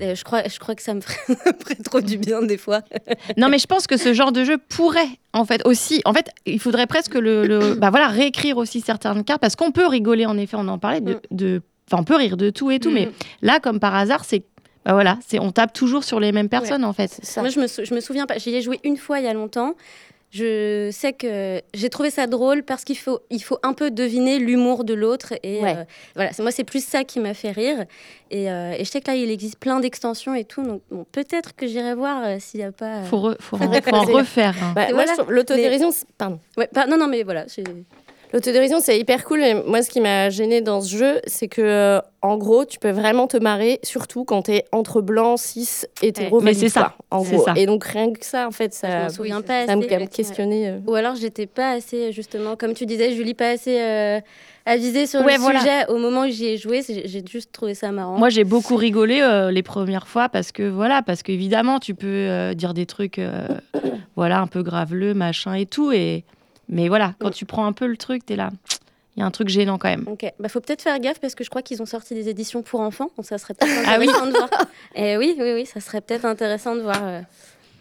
[0.00, 2.80] Euh, je, crois, je crois que ça me ferait, trop du bien, des fois.
[3.36, 6.02] Non, mais je pense que ce genre de jeu pourrait, en fait, aussi.
[6.04, 9.70] En fait, il faudrait presque le, le- bah voilà, réécrire aussi certaines cartes parce qu'on
[9.70, 12.70] peut rigoler, en effet, on en parlait, de, de- enfin, on peut rire de tout
[12.72, 13.08] et tout, mais
[13.40, 14.42] là, comme par hasard, c'est,
[14.84, 17.20] bah voilà, c'est, on tape toujours sur les mêmes personnes, en fait.
[17.42, 18.36] Moi, je me, sou- je me souviens pas.
[18.38, 19.74] J'y ai joué une fois il y a longtemps.
[20.34, 24.40] Je sais que j'ai trouvé ça drôle parce qu'il faut, il faut un peu deviner
[24.40, 25.32] l'humour de l'autre.
[25.44, 25.76] Et Ouais.
[25.76, 25.84] euh,
[26.16, 27.84] voilà, c'est- moi, c'est plus ça qui m'a fait rire.
[28.32, 30.64] Et, euh, et je sais que là, il existe plein d'extensions et tout.
[30.64, 32.96] Donc, bon, peut-être que j'irai voir euh, s'il n'y a pas.
[32.96, 34.56] euh, Faut, re- faut, en- faudrait faut en refaire.
[34.60, 34.72] hein.
[34.74, 35.12] Bah, voilà.
[35.28, 36.40] l'autodérision, Mais- pardon.
[36.56, 37.44] Ouais, pas- non, non, mais voilà.
[38.34, 39.38] L'autodérision, c'est hyper cool.
[39.38, 42.78] Mais moi, ce qui m'a gêné dans ce jeu, c'est que, euh, en gros, tu
[42.80, 45.68] peux vraiment te marrer, surtout quand t'es entre blancs, cis,
[46.02, 46.94] hétéro, Mais c'est ça.
[47.12, 47.44] En gros.
[47.44, 47.52] ça.
[47.56, 49.88] Et donc, rien que ça, en fait, Je ça, m'en souviens pas ça me assez.
[49.88, 50.68] quand même questionner.
[50.68, 50.78] euh.
[50.86, 54.20] Ou alors, j'étais pas assez, justement, comme tu disais, Julie, pas assez euh,
[54.66, 55.60] avisée sur Ouais, le voilà.
[55.60, 56.82] sujet au moment où j'y ai joué.
[56.88, 58.18] J'ai juste trouvé ça marrant.
[58.18, 62.06] Moi, j'ai beaucoup rigolé euh, les premières fois parce que voilà, parce qu'évidemment, tu peux
[62.08, 63.46] euh, dire des trucs, euh,
[64.16, 66.24] voilà, un peu graveleux, machin et tout, et
[66.68, 68.50] mais voilà, quand tu prends un peu le truc, t'es là,
[69.16, 70.04] il y a un truc gênant quand même.
[70.08, 72.62] Ok, bah faut peut-être faire gaffe parce que je crois qu'ils ont sorti des éditions
[72.62, 74.48] pour enfants, donc ça serait peut-être Ah oui intéressant de voir.
[74.96, 77.20] Et oui, oui, oui, ça serait peut-être intéressant de voir euh,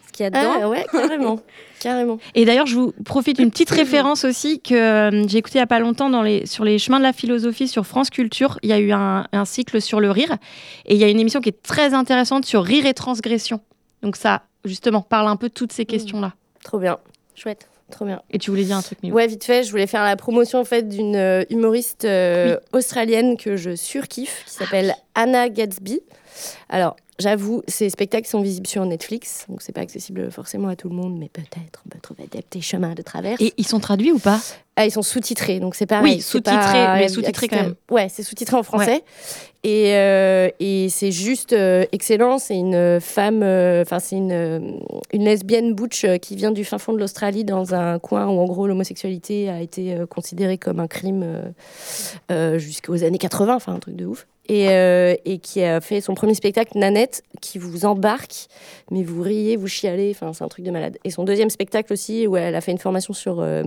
[0.08, 0.60] ce qu'il y a dedans.
[0.62, 1.40] Ah ouais, carrément.
[1.80, 2.20] carrément.
[2.36, 5.64] Et d'ailleurs, je vous profite d'une petite référence aussi que euh, j'ai écouté il y
[5.64, 8.60] a pas longtemps dans les, sur les chemins de la philosophie sur France Culture.
[8.62, 10.38] Il y a eu un, un cycle sur le rire
[10.86, 13.60] et il y a une émission qui est très intéressante sur rire et transgression.
[14.04, 16.34] Donc ça, justement, parle un peu de toutes ces questions-là.
[16.64, 16.98] Trop bien.
[17.36, 17.68] Chouette.
[17.94, 18.24] Trop bien.
[18.32, 20.60] Et tu voulais dire un truc, Milou Ouais, vite fait, je voulais faire la promotion
[20.60, 26.02] en fait d'une euh, humoriste euh, australienne que je surkiffe, qui s'appelle Anna Gatsby.
[26.70, 30.90] Alors, j'avoue, ces spectacles sont visibles sur Netflix, donc c'est pas accessible forcément à tout
[30.90, 33.42] le monde, mais peut-être on peut trouver des petits chemins de traverse.
[33.42, 34.40] Et ils sont traduits ou pas?
[34.76, 36.16] Ah, ils sont sous-titrés, donc c'est pareil.
[36.16, 37.76] Oui, sous-titrés, pas- mais sous-titrés quand même.
[37.92, 39.04] Ouais, c'est sous-titré en français.
[39.64, 42.38] Et, euh, et c'est juste euh, excellent.
[42.40, 44.82] C'est une femme, euh, enfin, c'est une,
[45.14, 48.46] une lesbienne butch qui vient du fin fond de l'Australie, dans un coin où, en
[48.46, 51.54] gros, l'homosexualité a été considérée comme un crime
[52.58, 54.26] jusqu'aux années 80, enfin, un truc de ouf.
[54.50, 58.48] Et, euh, et qui a fait son premier spectacle, Nanette, qui vous embarque,
[58.92, 60.98] mais vous riez, vous chialez, enfin, c'est un truc de malade.
[61.06, 63.64] Et son deuxième spectacle aussi, où elle a fait une formation sur euh,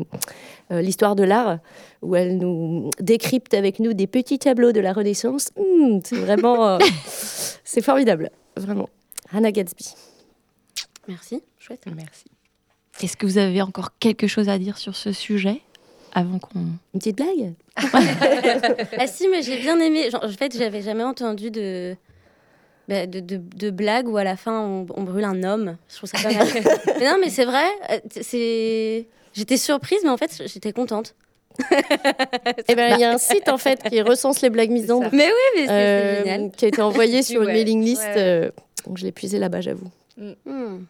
[0.72, 1.60] euh, l'histoire de l'art,
[2.02, 5.48] où elle nous décrypte avec nous des petits tableaux de la Renaissance.
[5.56, 6.68] Mmh, c'est vraiment.
[6.68, 6.78] euh,
[7.64, 8.90] c'est formidable, vraiment.
[9.32, 9.94] Hannah Gatsby.
[11.08, 11.84] Merci, chouette.
[11.94, 12.24] Merci.
[13.00, 15.62] Est-ce que vous avez encore quelque chose à dire sur ce sujet?
[16.16, 16.58] Avant qu'on.
[16.94, 17.52] Une petite blague
[18.98, 20.10] ah si, mais j'ai bien aimé.
[20.10, 21.94] Genre, en fait, j'avais jamais entendu de,
[22.88, 25.76] bah, de, de, de blague où à la fin on, on brûle un homme.
[25.90, 26.46] Je trouve ça pas mal.
[26.98, 27.66] mais non, mais c'est vrai.
[27.90, 29.06] euh, C'est.
[29.34, 31.14] J'étais surprise, mais en fait, j'étais contente.
[32.68, 35.08] Eh ben, il y a un site en fait qui recense les blagues misandres.
[35.12, 36.50] Mais oui, mais Euh, génial.
[36.56, 38.02] Qui a été envoyé sur une mailing list.
[38.02, 38.50] ouais, euh,
[38.86, 39.90] donc je l'ai puisé là-bas, j'avoue.
[40.18, 40.84] Hmm.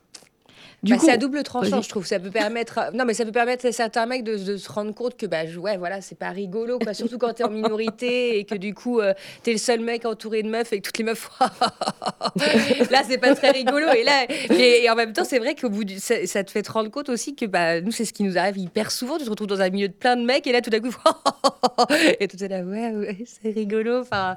[0.83, 2.07] Du Bah, coup- c'est à double tranchant, je trouve.
[2.07, 4.71] Ça peut permettre, à- non, mais ça peut permettre à certains mecs de, de se
[4.71, 6.95] rendre compte que, bah, ouais, voilà, c'est pas rigolo, quoi.
[6.95, 9.13] Surtout quand t'es en minorité et que du coup, euh,
[9.43, 11.29] t'es le seul mec entouré de meufs et que toutes les meufs,
[12.91, 13.87] là, c'est pas très rigolo.
[13.97, 16.51] Et là, et, et en même temps, c'est vrai qu'au bout du, ça, ça te
[16.51, 19.19] fait te rendre compte aussi que, bah, nous, c'est ce qui nous arrive hyper souvent.
[19.19, 20.95] Tu te retrouves dans un milieu de plein de mecs et là, tout d'un coup,
[22.21, 24.01] et tout est là, ouais, ouais, c'est rigolo.
[24.01, 24.35] Enfin,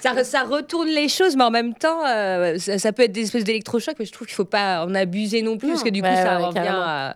[0.00, 3.22] ça, ça retourne les choses, mais en même temps, euh, ça, ça peut être des
[3.22, 5.74] espèces d'électrochocs, mais je trouve qu'il faut pas en abuser non plus, Non.
[5.74, 6.82] parce que du coup, Ouais, ça ouais, revient carrément.
[6.82, 7.14] à,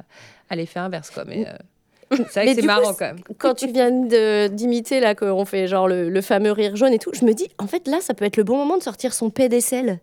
[0.51, 1.25] à l'effet inverse, quoi.
[1.27, 3.19] Mais euh, c'est vrai Mais que c'est coup, marrant quand même.
[3.39, 6.99] Quand tu viens de- d'imiter là qu'on fait genre le, le fameux rire jaune et
[6.99, 9.13] tout, je me dis en fait là ça peut être le bon moment de sortir
[9.15, 9.99] son PDSL.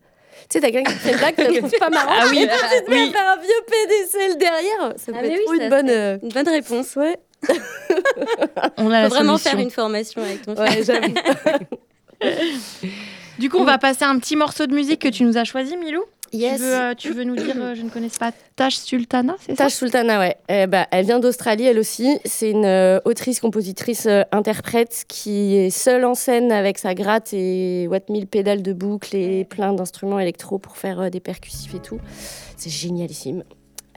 [0.50, 2.12] Tu sais, t'as quelqu'un qui te fait blague, tu la trouves pas marrant.
[2.20, 2.52] Ah oui, mets
[2.90, 3.10] oui.
[3.10, 4.94] à faire un vieux PDSL derrière.
[4.98, 5.90] Ça peut Ah, être oui, ça une bonne.
[5.90, 6.96] euh, Une bonne réponse.
[6.96, 7.18] Ouais.
[8.78, 9.52] On a la Faut vraiment solution.
[9.52, 10.82] faire une formation avec ton Ouais.
[13.40, 15.44] Du coup, on va passer à un petit morceau de musique que tu nous as
[15.44, 16.04] choisi, Milou.
[16.34, 16.58] Yes.
[16.58, 19.52] Tu, veux, euh, tu veux nous dire, euh, je ne connais pas, Tash Sultana, c'est
[19.52, 19.66] ça?
[19.66, 20.38] Tash Sultana, ouais.
[20.48, 22.20] Eh bah, elle vient d'Australie, elle aussi.
[22.26, 27.34] C'est une euh, autrice, compositrice, euh, interprète qui est seule en scène avec sa gratte
[27.34, 31.76] et what mille pédales de boucle et plein d'instruments électro pour faire euh, des percussifs
[31.76, 32.00] et tout.
[32.56, 33.44] C'est génialissime.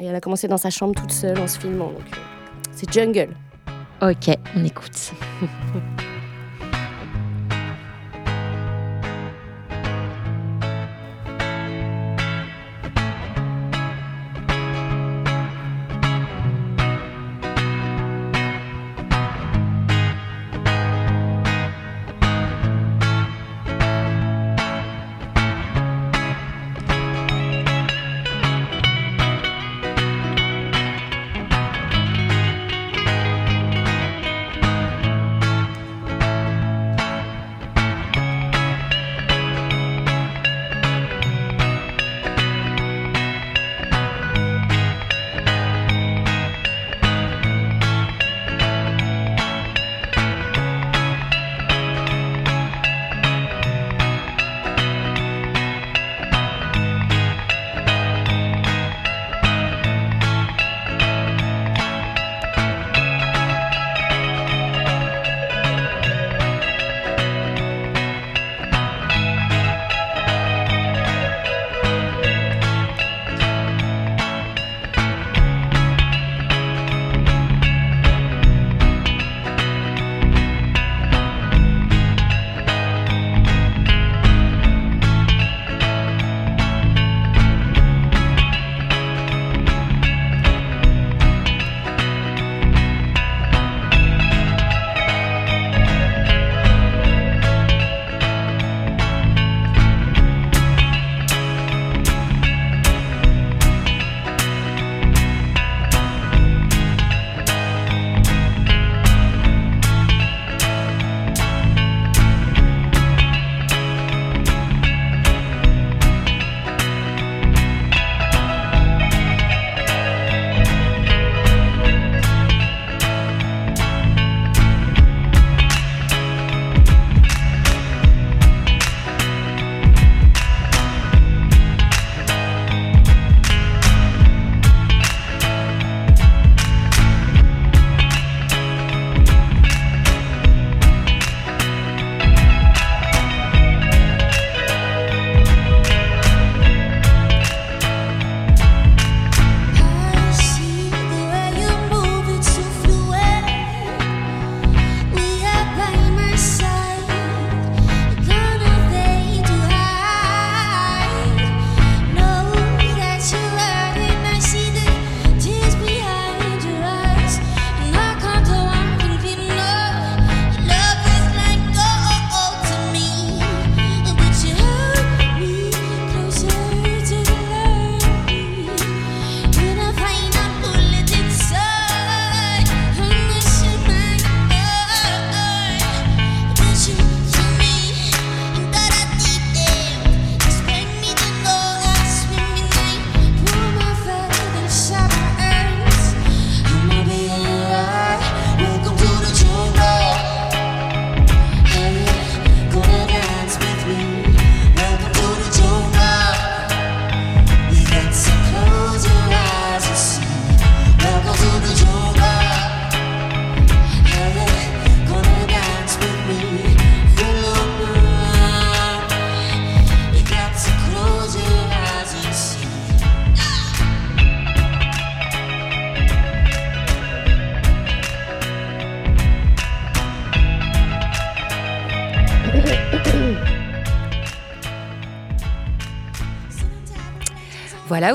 [0.01, 1.93] Et elle a commencé dans sa chambre toute seule en se filmant.
[1.93, 3.29] Donc, euh, c'est Jungle.
[4.03, 5.13] Ok, on écoute.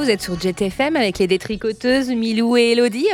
[0.09, 3.05] vous êtes sur JTFM avec les détricoteuses Milou et Elodie.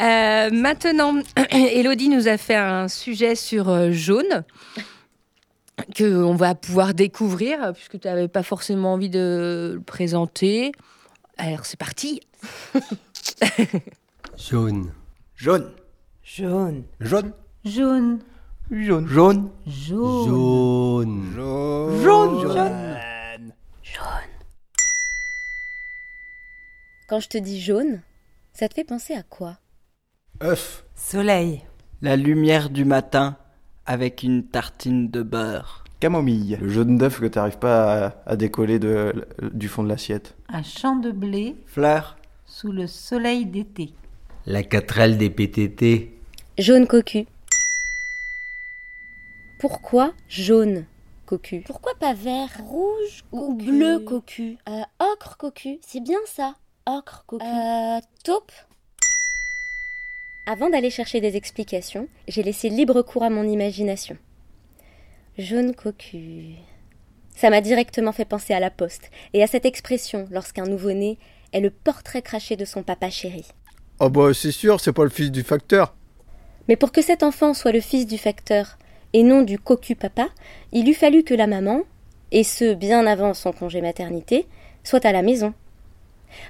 [0.00, 4.42] Euh, maintenant, Elodie nous a fait un sujet sur euh, jaune
[5.94, 10.72] que on va pouvoir découvrir puisque tu n'avais pas forcément envie de le présenter.
[11.36, 12.22] Alors c'est parti.
[14.38, 14.90] Jaune.
[15.36, 15.70] Jaune.
[16.24, 16.84] Jaune.
[17.00, 17.32] Jaune.
[17.66, 18.18] Jaune.
[18.70, 19.00] Jaune.
[19.04, 19.50] Jaune.
[19.66, 21.32] Jaune.
[21.36, 22.40] Jaune.
[22.40, 22.96] Jaune.
[23.82, 24.27] Jaune.
[27.08, 28.02] Quand je te dis jaune,
[28.52, 29.58] ça te fait penser à quoi?
[30.42, 31.62] Œuf, Soleil.
[32.02, 33.36] La lumière du matin
[33.86, 35.84] avec une tartine de beurre.
[36.00, 36.58] Camomille.
[36.60, 40.36] Le jaune d'œuf que t'arrives pas à, à décoller de, du fond de l'assiette.
[40.48, 42.16] Un champ de blé Fleur.
[42.46, 43.94] sous le soleil d'été.
[44.46, 46.14] La quatrelle des PTT.
[46.58, 47.26] Jaune cocu.
[49.58, 50.84] Pourquoi jaune
[51.26, 51.62] cocu?
[51.66, 56.54] Pourquoi pas vert, rouge ou bleu cocu Euh, Ocre cocu, c'est bien ça.
[56.90, 57.44] Ocre cocu.
[57.44, 58.50] Euh, taupe
[60.46, 64.16] Avant d'aller chercher des explications, j'ai laissé libre cours à mon imagination.
[65.36, 66.54] Jaune cocu.
[67.36, 71.18] Ça m'a directement fait penser à la poste et à cette expression lorsqu'un nouveau-né
[71.52, 73.44] est le portrait craché de son papa chéri.
[74.00, 75.94] Oh bah c'est sûr, c'est pas le fils du facteur.
[76.68, 78.78] Mais pour que cet enfant soit le fils du facteur
[79.12, 80.28] et non du cocu papa,
[80.72, 81.82] il eût fallu que la maman,
[82.32, 84.46] et ce bien avant son congé maternité,
[84.84, 85.52] soit à la maison.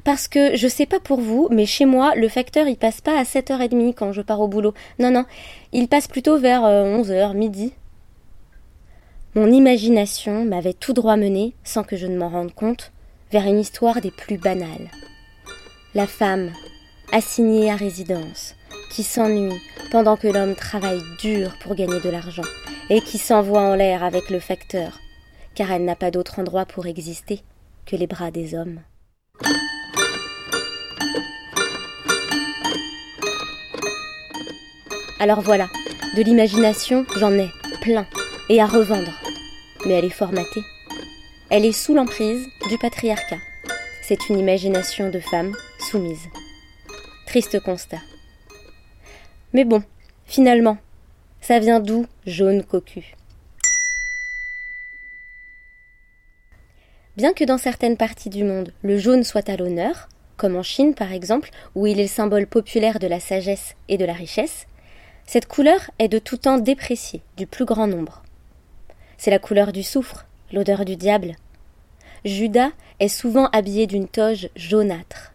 [0.04, 3.18] Parce que je sais pas pour vous, mais chez moi, le facteur il passe pas
[3.18, 4.74] à 7h30 quand je pars au boulot.
[4.98, 5.24] Non, non,
[5.72, 7.72] il passe plutôt vers 11h, midi.
[9.34, 12.92] Mon imagination m'avait tout droit mené, sans que je ne m'en rende compte,
[13.30, 14.90] vers une histoire des plus banales.
[15.94, 16.50] La femme,
[17.12, 18.54] assignée à résidence,
[18.90, 19.60] qui s'ennuie
[19.92, 22.42] pendant que l'homme travaille dur pour gagner de l'argent,
[22.90, 24.98] et qui s'envoie en l'air avec le facteur,
[25.54, 27.42] car elle n'a pas d'autre endroit pour exister
[27.86, 28.80] que les bras des hommes.
[35.20, 35.68] Alors voilà,
[36.16, 37.48] de l'imagination, j'en ai
[37.80, 38.06] plein,
[38.48, 39.12] et à revendre.
[39.84, 40.62] Mais elle est formatée.
[41.50, 43.38] Elle est sous l'emprise du patriarcat.
[44.02, 45.54] C'est une imagination de femme
[45.90, 46.28] soumise.
[47.26, 48.00] Triste constat.
[49.52, 49.82] Mais bon,
[50.24, 50.78] finalement,
[51.40, 53.17] ça vient d'où jaune cocu?
[57.18, 60.94] Bien que dans certaines parties du monde, le jaune soit à l'honneur, comme en Chine
[60.94, 64.68] par exemple, où il est le symbole populaire de la sagesse et de la richesse,
[65.26, 68.22] cette couleur est de tout temps dépréciée du plus grand nombre.
[69.16, 71.34] C'est la couleur du soufre, l'odeur du diable.
[72.24, 75.32] Judas est souvent habillé d'une toge jaunâtre.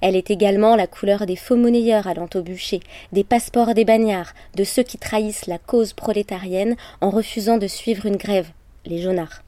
[0.00, 2.80] Elle est également la couleur des faux monnayeurs allant au bûcher,
[3.12, 8.06] des passeports des bagnards, de ceux qui trahissent la cause prolétarienne en refusant de suivre
[8.06, 8.50] une grève,
[8.84, 9.44] les jaunards,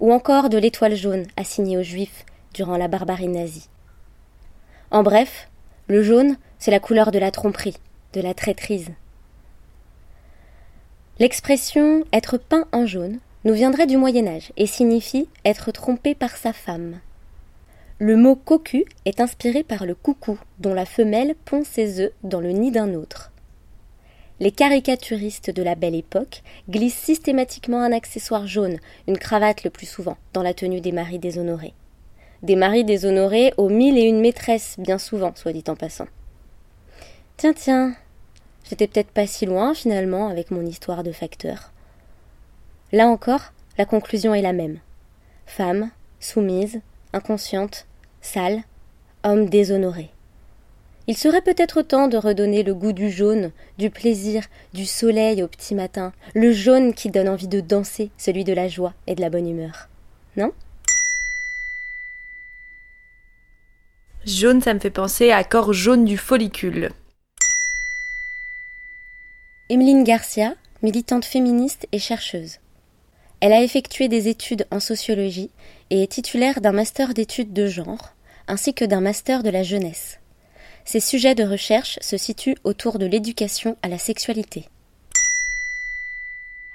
[0.00, 3.68] ou encore de l'étoile jaune assignée aux juifs durant la barbarie nazie.
[4.90, 5.48] En bref,
[5.88, 7.76] le jaune, c'est la couleur de la tromperie,
[8.12, 8.90] de la traîtrise.
[11.18, 16.36] L'expression être peint en jaune nous viendrait du Moyen Âge et signifie être trompé par
[16.36, 16.98] sa femme.
[17.98, 22.40] Le mot cocu est inspiré par le coucou, dont la femelle pond ses œufs dans
[22.40, 23.30] le nid d'un autre.
[24.44, 28.78] Les caricaturistes de la belle époque glissent systématiquement un accessoire jaune,
[29.08, 31.72] une cravate le plus souvent, dans la tenue des maris déshonorés.
[32.42, 36.08] Des maris déshonorés aux mille et une maîtresses, bien souvent, soit dit en passant.
[37.38, 37.94] Tiens, tiens,
[38.68, 41.72] j'étais peut-être pas si loin finalement avec mon histoire de facteur.
[42.92, 44.78] Là encore, la conclusion est la même.
[45.46, 46.82] Femme, soumise,
[47.14, 47.86] inconsciente,
[48.20, 48.60] sale,
[49.22, 50.10] homme déshonoré.
[51.06, 55.48] Il serait peut-être temps de redonner le goût du jaune, du plaisir, du soleil au
[55.48, 59.20] petit matin, le jaune qui donne envie de danser, celui de la joie et de
[59.20, 59.88] la bonne humeur.
[60.36, 60.52] Non?
[64.24, 66.90] Jaune, ça me fait penser à corps jaune du follicule.
[69.68, 72.58] Emeline Garcia, militante féministe et chercheuse.
[73.40, 75.50] Elle a effectué des études en sociologie
[75.90, 78.14] et est titulaire d'un master d'études de genre,
[78.48, 80.20] ainsi que d'un master de la jeunesse.
[80.84, 84.68] Ses sujets de recherche se situent autour de l'éducation à la sexualité.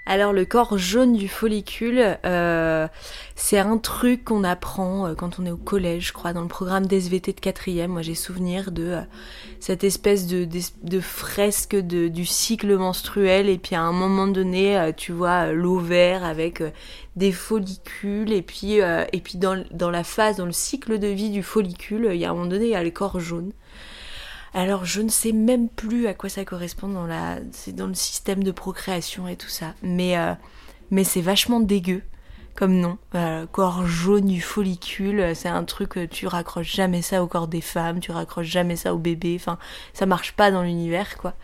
[0.10, 2.88] Alors le corps jaune du follicule, euh,
[3.36, 6.48] c'est un truc qu'on apprend euh, quand on est au collège, je crois, dans le
[6.48, 7.92] programme d'SVT de quatrième.
[7.92, 9.02] Moi j'ai souvenir de euh,
[9.60, 15.52] cette espèce de, fresque du cycle menstruel et puis à un moment donné, tu vois
[15.52, 16.64] l'ovaire avec
[17.16, 18.82] des follicules et puis
[19.38, 22.48] dans la phase, dans le cycle de vie du follicule, il y a un moment
[22.48, 23.52] donné, il y a le corps jaune.
[24.54, 27.94] Alors je ne sais même plus à quoi ça correspond dans la, c'est dans le
[27.94, 29.74] système de procréation et tout ça.
[29.82, 30.34] Mais euh,
[30.92, 32.04] mais c'est vachement dégueu
[32.56, 32.98] comme nom.
[33.16, 37.48] Euh, corps jaune du follicule, c'est un truc que tu raccroches jamais ça au corps
[37.48, 39.38] des femmes, tu raccroches jamais ça au bébé.
[39.40, 39.58] Enfin,
[39.94, 41.36] ça marche pas dans l'univers quoi.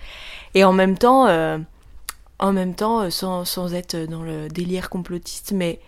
[0.55, 1.57] Et en même temps, euh,
[2.39, 5.79] en même temps, euh, sans sans être dans le délire complotiste, mais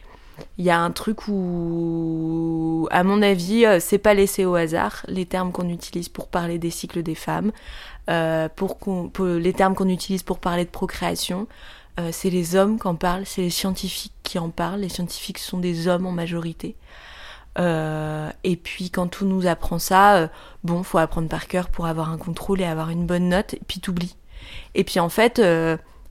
[0.57, 5.03] il y a un truc où, à mon avis, euh, c'est pas laissé au hasard
[5.07, 7.51] les termes qu'on utilise pour parler des cycles des femmes,
[8.09, 8.77] euh, pour,
[9.19, 11.47] les termes qu'on utilise pour parler de procréation.
[11.99, 14.81] Euh, c'est les hommes qui en parlent, c'est les scientifiques qui en parlent.
[14.81, 16.75] Les scientifiques sont des hommes en majorité.
[17.59, 20.29] Et puis quand tout nous apprend ça,
[20.63, 23.61] bon, faut apprendre par cœur pour avoir un contrôle et avoir une bonne note, et
[23.67, 24.15] puis t'oublies.
[24.75, 25.41] Et puis en fait,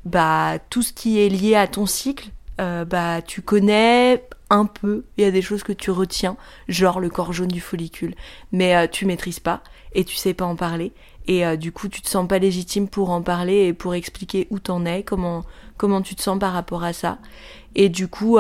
[0.05, 2.31] bah tout ce qui est lié à ton cycle,
[2.61, 6.37] euh, bah tu connais un peu, il y a des choses que tu retiens,
[6.69, 8.15] genre le corps jaune du follicule,
[8.53, 10.93] mais euh, tu maîtrises pas et tu sais pas en parler.
[11.27, 14.47] Et euh, du coup tu te sens pas légitime pour en parler et pour expliquer
[14.51, 15.45] où t'en es, comment
[15.77, 17.19] comment tu te sens par rapport à ça.
[17.75, 18.39] Et du coup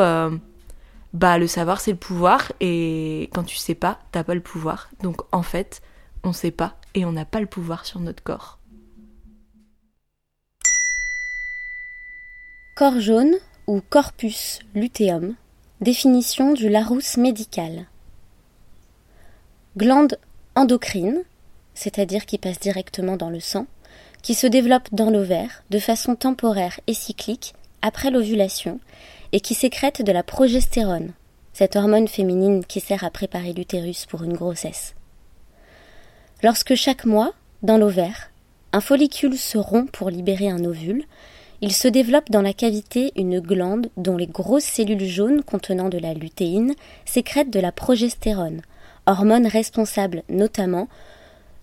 [1.12, 2.52] bah le savoir c'est le pouvoir.
[2.60, 4.88] Et quand tu sais pas t'as pas le pouvoir.
[5.02, 5.82] Donc en fait
[6.24, 8.58] on sait pas et on n'a pas le pouvoir sur notre corps.
[12.76, 13.36] Corps jaune
[13.66, 15.34] ou corpus luteum,
[15.80, 17.86] définition du Larousse médical.
[19.76, 20.18] Glande
[20.54, 21.22] endocrine,
[21.74, 23.66] c'est-à-dire qui passe directement dans le sang,
[24.22, 28.80] qui se développe dans l'ovaire de façon temporaire et cyclique après l'ovulation
[29.32, 31.12] et qui sécrète de la progestérone,
[31.52, 34.94] cette hormone féminine qui sert à préparer l'utérus pour une grossesse.
[36.42, 38.30] Lorsque chaque mois, dans l'ovaire,
[38.72, 41.04] un follicule se rompt pour libérer un ovule,
[41.62, 45.98] il se développe dans la cavité une glande dont les grosses cellules jaunes contenant de
[45.98, 48.60] la lutéine sécrètent de la progestérone,
[49.06, 50.88] hormone responsable notamment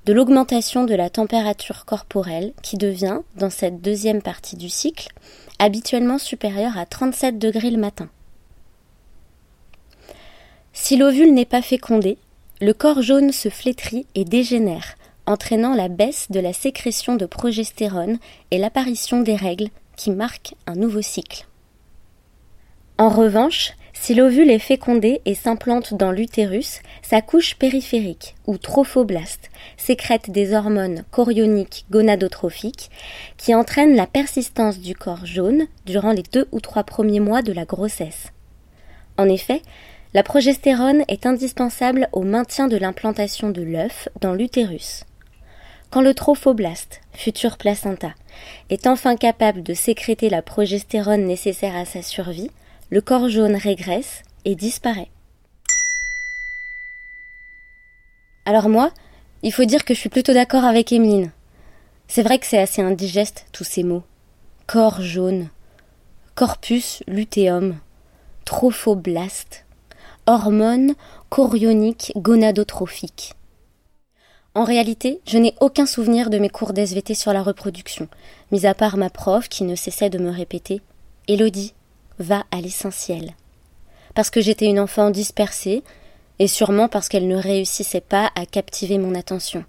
[0.05, 5.09] de l'augmentation de la température corporelle qui devient, dans cette deuxième partie du cycle,
[5.59, 8.09] habituellement supérieure à 37 degrés le matin.
[10.73, 12.17] Si l'ovule n'est pas fécondé,
[12.59, 18.17] le corps jaune se flétrit et dégénère, entraînant la baisse de la sécrétion de progestérone
[18.51, 21.45] et l'apparition des règles qui marquent un nouveau cycle.
[22.97, 29.49] En revanche, si l'ovule est fécondé et s'implante dans l'utérus, sa couche périphérique, ou trophoblaste,
[29.77, 32.91] sécrète des hormones chorioniques gonadotrophiques
[33.37, 37.53] qui entraînent la persistance du corps jaune durant les deux ou trois premiers mois de
[37.53, 38.33] la grossesse.
[39.17, 39.61] En effet,
[40.13, 45.05] la progestérone est indispensable au maintien de l'implantation de l'œuf dans l'utérus.
[45.93, 48.15] Quand le trophoblaste, futur placenta,
[48.71, 52.49] est enfin capable de sécréter la progestérone nécessaire à sa survie,
[52.89, 55.11] le corps jaune régresse et disparaît.
[58.47, 58.89] Alors moi,
[59.43, 61.31] il faut dire que je suis plutôt d'accord avec Emeline.
[62.07, 64.03] C'est vrai que c'est assez indigeste tous ces mots.
[64.65, 65.49] Corps jaune,
[66.33, 67.77] corpus luteum,
[68.45, 69.67] trophoblaste,
[70.25, 70.95] hormone
[71.29, 73.35] chorionique gonadotrophique.
[74.55, 78.07] En réalité, je n'ai aucun souvenir de mes cours d'SVT sur la reproduction,
[78.51, 80.81] mis à part ma prof qui ne cessait de me répéter
[81.27, 81.73] Élodie,
[82.19, 83.33] va à l'essentiel.
[84.13, 85.83] Parce que j'étais une enfant dispersée,
[86.37, 89.65] et sûrement parce qu'elle ne réussissait pas à captiver mon attention.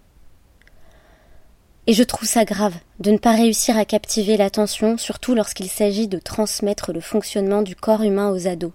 [1.87, 6.09] Et je trouve ça grave de ne pas réussir à captiver l'attention, surtout lorsqu'il s'agit
[6.09, 8.73] de transmettre le fonctionnement du corps humain aux ados.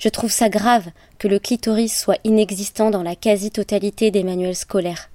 [0.00, 0.88] Je trouve ça grave
[1.18, 5.10] que le clitoris soit inexistant dans la quasi-totalité des manuels scolaires.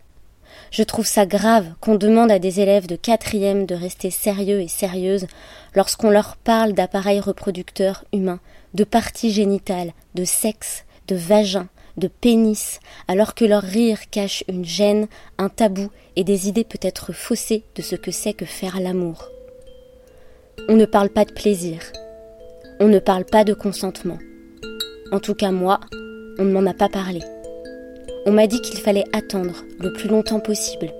[0.70, 4.68] Je trouve ça grave qu'on demande à des élèves de quatrième de rester sérieux et
[4.68, 5.26] sérieuses
[5.74, 8.40] lorsqu'on leur parle d'appareils reproducteurs humains,
[8.76, 11.68] de parties génitales, de sexe, de vagin,
[11.98, 15.08] de pénis, alors que leur rire cache une gêne,
[15.40, 19.30] un tabou et des idées peut-être faussées de ce que c'est que faire l'amour.
[20.70, 21.80] On ne parle pas de plaisir.
[22.80, 24.20] On ne parle pas de consentement.
[25.12, 25.80] En tout cas, moi,
[26.40, 27.20] on ne m'en a pas parlé.
[28.26, 30.92] On m'a dit qu'il fallait attendre le plus longtemps possible.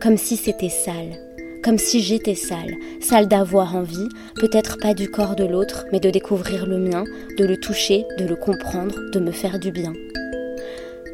[0.00, 1.16] Comme si c'était sale.
[1.64, 2.74] Comme si j'étais sale.
[3.00, 7.04] Sale d'avoir envie, peut-être pas du corps de l'autre, mais de découvrir le mien,
[7.38, 9.94] de le toucher, de le comprendre, de me faire du bien.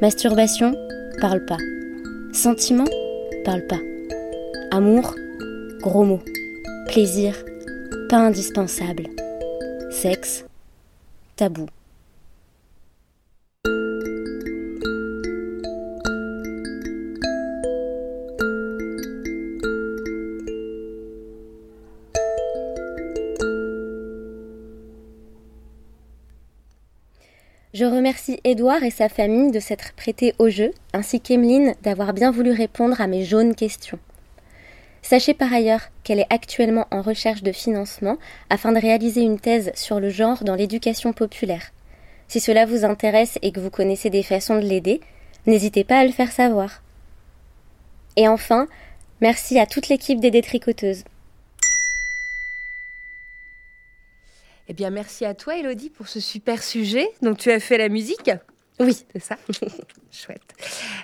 [0.02, 0.74] Masturbation
[1.20, 1.58] Parle pas.
[2.32, 2.88] Sentiment
[3.44, 3.80] Parle pas.
[4.72, 5.14] Amour
[5.80, 6.20] Gros mot.
[6.88, 7.36] Plaisir
[8.10, 9.04] Pas indispensable.
[9.90, 10.44] Sexe
[11.36, 11.66] Tabou.
[27.74, 32.30] Je remercie Édouard et sa famille de s'être prêtés au jeu, ainsi qu'Emeline d'avoir bien
[32.30, 33.98] voulu répondre à mes jaunes questions.
[35.02, 38.16] Sachez par ailleurs qu'elle est actuellement en recherche de financement
[38.48, 41.72] afin de réaliser une thèse sur le genre dans l'éducation populaire.
[42.28, 45.00] Si cela vous intéresse et que vous connaissez des façons de l'aider,
[45.46, 46.80] n'hésitez pas à le faire savoir.
[48.14, 48.68] Et enfin,
[49.20, 51.02] merci à toute l'équipe des détricoteuses.
[54.68, 57.08] Eh bien, merci à toi, Elodie, pour ce super sujet.
[57.22, 58.30] Donc, tu as fait la musique?
[58.80, 58.96] Oui.
[59.12, 59.36] C'est ça?
[60.10, 60.40] Chouette.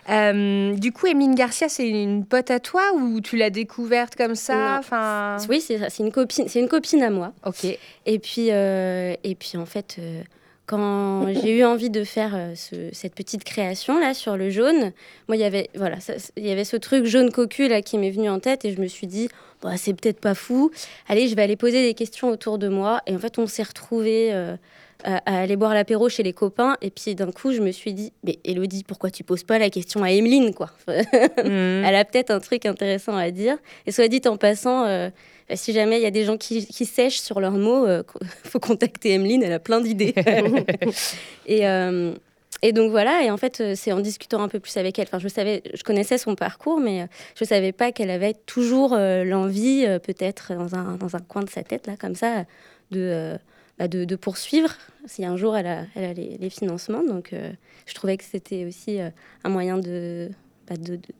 [0.09, 4.35] Euh, du coup, Emeline Garcia, c'est une pote à toi ou tu l'as découverte comme
[4.35, 4.79] ça?
[4.79, 5.37] Enfin...
[5.49, 7.33] Oui, c'est une, copine, c'est une copine à moi.
[7.45, 7.65] Ok.
[8.07, 10.23] Et puis, euh, et puis en fait, euh,
[10.71, 14.93] quand j'ai eu envie de faire euh, ce- cette petite création là sur le jaune,
[15.27, 15.97] moi il y avait voilà,
[16.37, 18.81] il y avait ce truc jaune cocu là qui m'est venu en tête et je
[18.81, 19.29] me suis dit
[19.63, 20.71] bah, c'est peut-être pas fou.
[21.09, 23.63] Allez, je vais aller poser des questions autour de moi et en fait on s'est
[23.65, 24.57] retrouvés euh,
[25.05, 27.93] à, à aller boire l'apéro chez les copains et puis d'un coup je me suis
[27.93, 30.71] dit mais Elodie pourquoi tu poses pas la question à Emeline quoi?
[30.89, 33.57] Elle a peut-être un truc intéressant à dire
[33.87, 34.85] et soit dit en passant.
[34.87, 35.11] euh,
[35.57, 38.03] si jamais il y a des gens qui, qui sèchent sur leurs mots, il
[38.45, 40.15] faut contacter Emeline, elle a plein d'idées.
[41.47, 42.15] et, euh,
[42.63, 45.07] et donc voilà, et en fait, euh, c'est en discutant un peu plus avec elle.
[45.07, 48.93] Enfin, je savais, je connaissais son parcours, mais euh, je savais pas qu'elle avait toujours
[48.93, 52.45] euh, l'envie, euh, peut-être dans un, dans un coin de sa tête, là, comme ça,
[52.91, 53.39] de, euh,
[53.79, 54.75] bah, de, de poursuivre.
[55.07, 57.03] Si un jour elle a, elle a les, les financements.
[57.03, 57.51] Donc, euh,
[57.87, 59.09] je trouvais que c'était aussi euh,
[59.45, 60.29] un moyen de,
[60.69, 61.15] bah, de, de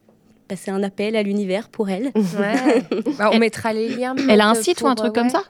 [0.51, 2.11] passer un appel à l'univers pour elle.
[2.15, 2.83] Ouais.
[3.19, 4.15] Bah, on mettra les liens.
[4.29, 5.43] Elle a un site ou un truc comme ça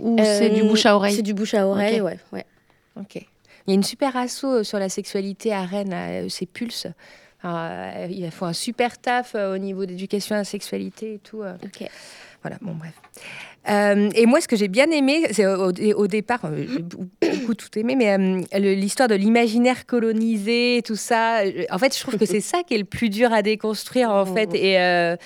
[0.00, 2.06] Ou c'est du Euh, bouche à oreille C'est du bouche à oreille, Ok.
[2.06, 2.18] ouais.
[2.32, 2.46] ouais.
[3.00, 3.16] Ok.
[3.16, 3.24] Il
[3.68, 6.86] y a une super asso euh, sur la sexualité à Rennes, euh, c'est Pulse.
[7.44, 11.42] Euh, ils font un super taf au niveau d'éducation à la sexualité et tout.
[11.42, 11.54] euh.
[12.42, 12.94] Voilà, bon, bref.
[13.68, 17.78] Euh, et moi, ce que j'ai bien aimé, c'est au, départ, euh, j'ai beaucoup tout
[17.78, 21.40] aimé, mais euh, l'histoire de l'imaginaire colonisé, tout ça.
[21.70, 24.26] En fait, je trouve que c'est ça qui est le plus dur à déconstruire, en
[24.26, 24.54] fait.
[24.54, 25.16] Et euh,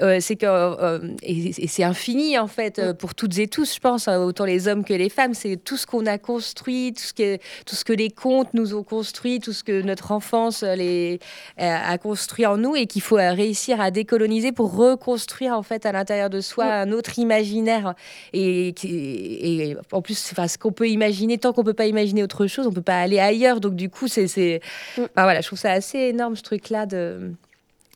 [0.00, 4.08] euh, c'est que et, et c'est infini, en fait, pour toutes et tous, je pense,
[4.08, 5.34] autant les hommes que les femmes.
[5.34, 7.36] C'est tout ce qu'on a construit, tout ce que
[7.66, 11.20] tout ce que les contes nous ont construit, tout ce que notre enfance les,
[11.56, 15.92] a construit en nous, et qu'il faut réussir à décoloniser pour reconstruire, en fait, à
[15.92, 17.87] l'intérieur de soi un autre imaginaire.
[18.32, 22.66] Et, en plus, enfin, ce qu'on peut imaginer, tant qu'on peut pas imaginer autre chose,
[22.66, 23.60] on peut pas aller ailleurs.
[23.60, 24.60] Donc du coup, c'est, c'est,
[24.98, 27.32] enfin, voilà, je trouve ça assez énorme ce truc-là de.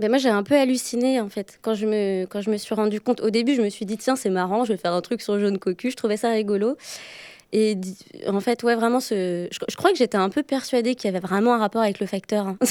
[0.01, 2.75] Ben moi, j'ai un peu halluciné, en fait, quand je, me, quand je me suis
[2.75, 3.21] rendu compte.
[3.21, 5.39] Au début, je me suis dit, tiens, c'est marrant, je vais faire un truc sur
[5.39, 5.91] jaune cocu.
[5.91, 6.77] Je trouvais ça rigolo.
[7.55, 7.77] Et
[8.27, 9.47] en fait, ouais, vraiment, ce...
[9.51, 12.01] je, je crois que j'étais un peu persuadée qu'il y avait vraiment un rapport avec
[12.01, 12.47] le facteur.
[12.47, 12.57] hein.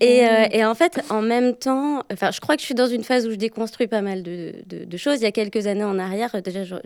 [0.00, 2.86] et, euh, et en fait, en même temps, enfin, je crois que je suis dans
[2.86, 5.20] une phase où je déconstruis pas mal de, de- de choses.
[5.20, 6.78] Il y a quelques années en arrière, euh, déjà, je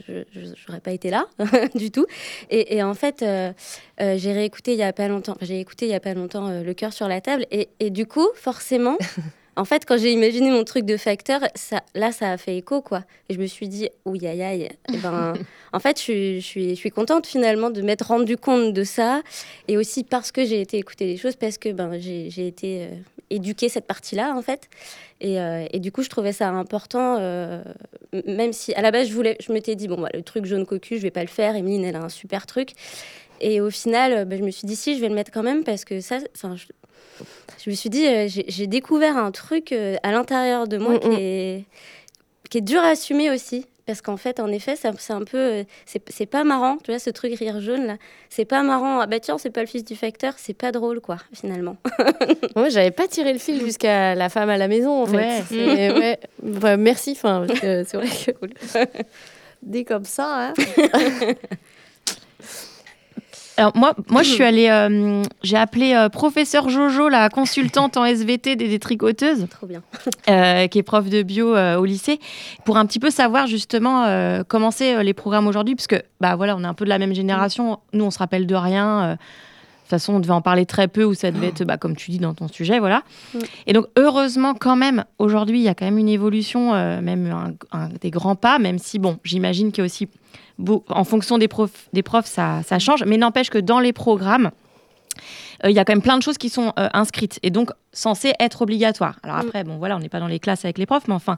[0.69, 1.27] n'aurais pas été là
[1.75, 2.07] du tout.
[2.51, 3.53] Et, et en fait, euh,
[4.01, 6.15] euh, j'ai réécouté il y a pas longtemps, enfin, j'ai écouté il y a pas
[6.15, 7.47] longtemps euh, Le cœur sur la table.
[7.51, 8.97] Et, et du coup, forcément,
[9.61, 12.81] en fait, quand j'ai imaginé mon truc de facteur, ça, là, ça a fait écho,
[12.81, 13.05] quoi.
[13.29, 14.71] Et je me suis dit, ouïe, aïe, aïe.
[14.91, 15.35] Eh ben,
[15.75, 18.85] en fait, je suis, je, suis, je suis contente finalement de m'être rendu compte de
[18.85, 19.21] ça.
[19.69, 22.85] Et aussi parce que j'ai été écouter des choses, parce que ben, j'ai j'ai été
[22.85, 22.89] euh,
[23.29, 24.71] éduquée cette partie-là, en fait.
[25.21, 27.63] Et, euh, et du coup, je trouvais ça important, euh,
[28.27, 30.65] même si à la base, je, voulais, je m'étais dit, bon, bah, le truc jaune
[30.65, 31.55] cocu, je vais pas le faire.
[31.55, 32.71] Emeline, elle a un super truc.
[33.43, 35.65] Et au final, bah, je me suis dit, si, je vais le mettre quand même,
[35.65, 36.57] parce que ça, enfin,
[37.65, 41.01] je, me suis dit, euh, j'ai découvert un truc euh, à l'intérieur de moi Mm,
[41.01, 41.17] qui, mm.
[41.19, 41.65] est,
[42.51, 43.67] qui est dur à assumer aussi.
[43.87, 45.37] Parce qu'en fait, en effet, c'est un peu.
[45.37, 47.97] euh, C'est pas marrant, tu vois, ce truc rire jaune là.
[48.29, 49.01] C'est pas marrant.
[49.01, 51.77] Ah bah tiens, c'est pas le fils du facteur, c'est pas drôle, quoi, finalement.
[52.57, 55.17] Moi, j'avais pas tiré le fil jusqu'à la femme à la maison, en fait.
[55.17, 55.43] Ouais.
[55.49, 56.21] C'est- ouais.
[56.41, 58.87] Bah, merci, enfin, parce que c'est vrai que
[59.63, 60.55] dit comme ça, hein.
[63.61, 68.07] Alors moi, moi je suis allée, euh, j'ai appelé euh, professeur Jojo, la consultante en
[68.07, 69.47] SVT des détricoteuses.
[69.51, 69.83] Trop bien.
[70.31, 72.21] euh, qui est prof de bio euh, au lycée,
[72.65, 74.07] pour un petit peu savoir justement
[74.49, 76.99] comment c'est les programmes aujourd'hui, parce que bah voilà, on est un peu de la
[76.99, 77.79] même génération.
[77.93, 79.13] Nous, on se rappelle de rien.
[79.13, 81.97] de toute façon, on devait en parler très peu, ou ça devait être, bah, comme
[81.97, 83.03] tu dis, dans ton sujet, voilà.
[83.35, 83.39] Mm.
[83.67, 87.27] Et donc, heureusement, quand même, aujourd'hui, il y a quand même une évolution, euh, même
[87.31, 90.09] un- un- des grands pas, même si, bon, j'imagine qu'il y a aussi,
[90.89, 94.51] en fonction des profs, des profs ça, ça change, mais n'empêche que dans les programmes,
[95.65, 97.71] euh, il y a quand même plein de choses qui sont euh, inscrites et donc
[97.93, 99.19] censées être obligatoires.
[99.23, 101.37] Alors après, bon, voilà, on n'est pas dans les classes avec les profs, mais enfin.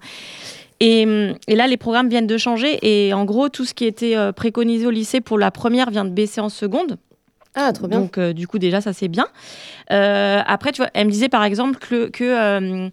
[0.81, 3.85] Et, hum, et là, les programmes viennent de changer et en gros, tout ce qui
[3.85, 6.99] était euh, préconisé au lycée pour la première vient de baisser en seconde.
[7.55, 8.01] Ah, trop bien.
[8.01, 9.27] Donc, du coup, déjà, ça, c'est bien.
[9.89, 12.91] Après, tu vois, elle me disait, par exemple, que, que,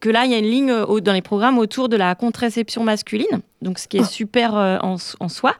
[0.00, 2.14] que là, il y a une ligne euh, au- dans les programmes autour de la
[2.14, 3.40] contraception masculine.
[3.62, 5.54] Donc, ce qui est super euh, en, en soi.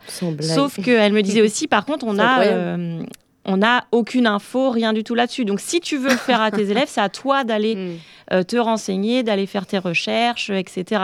[0.54, 2.42] Sauf qu'elle me disait aussi, par contre, on a...
[2.44, 3.02] euh,
[3.50, 5.46] on n'a aucune info, rien du tout là-dessus.
[5.46, 7.96] Donc, si tu veux le faire à tes élèves, c'est à toi d'aller Hmm.
[8.32, 11.02] euh, te renseigner, d'aller faire tes recherches, etc.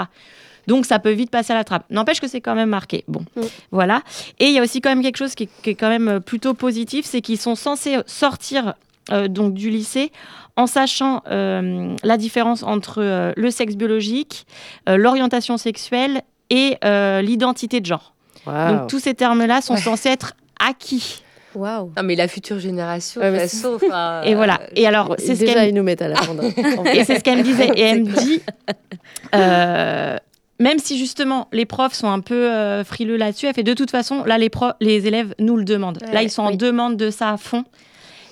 [0.67, 1.85] Donc, ça peut vite passer à la trappe.
[1.91, 3.03] N'empêche que c'est quand même marqué.
[3.09, 3.25] Bon,
[3.71, 4.03] voilà.
[4.41, 6.21] Et il y a aussi quand même quelque chose qui est, qui est quand même
[6.21, 8.75] plutôt positif, c'est qu'ils sont censés sortir
[9.11, 10.13] euh, donc du lycée
[10.57, 14.47] en sachant euh, la différence entre euh, le sexe biologique,
[14.89, 18.15] euh, l'orientation sexuelle et euh, l'identité de genre.
[18.47, 19.81] Donc tous ces termes-là sont Ouais.
[19.81, 21.23] censés être acquis.
[21.55, 21.93] Waouh.
[21.97, 24.61] Non, mais la future génération, Ouais, mais façon, enfin, Et voilà.
[24.77, 26.17] Et alors, c'est ce Déjà, qu'elle ils nous mettent à la
[26.93, 27.71] et c'est ce qu'elle me disait.
[27.77, 28.43] Et elle me dit,
[29.35, 30.17] euh,
[30.61, 33.91] même si justement les profs sont un peu euh, frileux là-dessus, elle fait de toute
[33.91, 34.51] façon, là les,
[34.81, 35.99] les élèves nous le demandent.
[36.07, 37.65] Ouais, là ils sont en demande de ça à fond.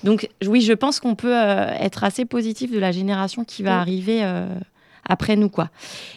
[0.04, 3.78] Donc oui, je pense qu'on peut euh, être assez positif de la génération qui va
[3.78, 4.46] arriver euh,
[5.08, 5.48] après nous.
[5.48, 5.68] quoi.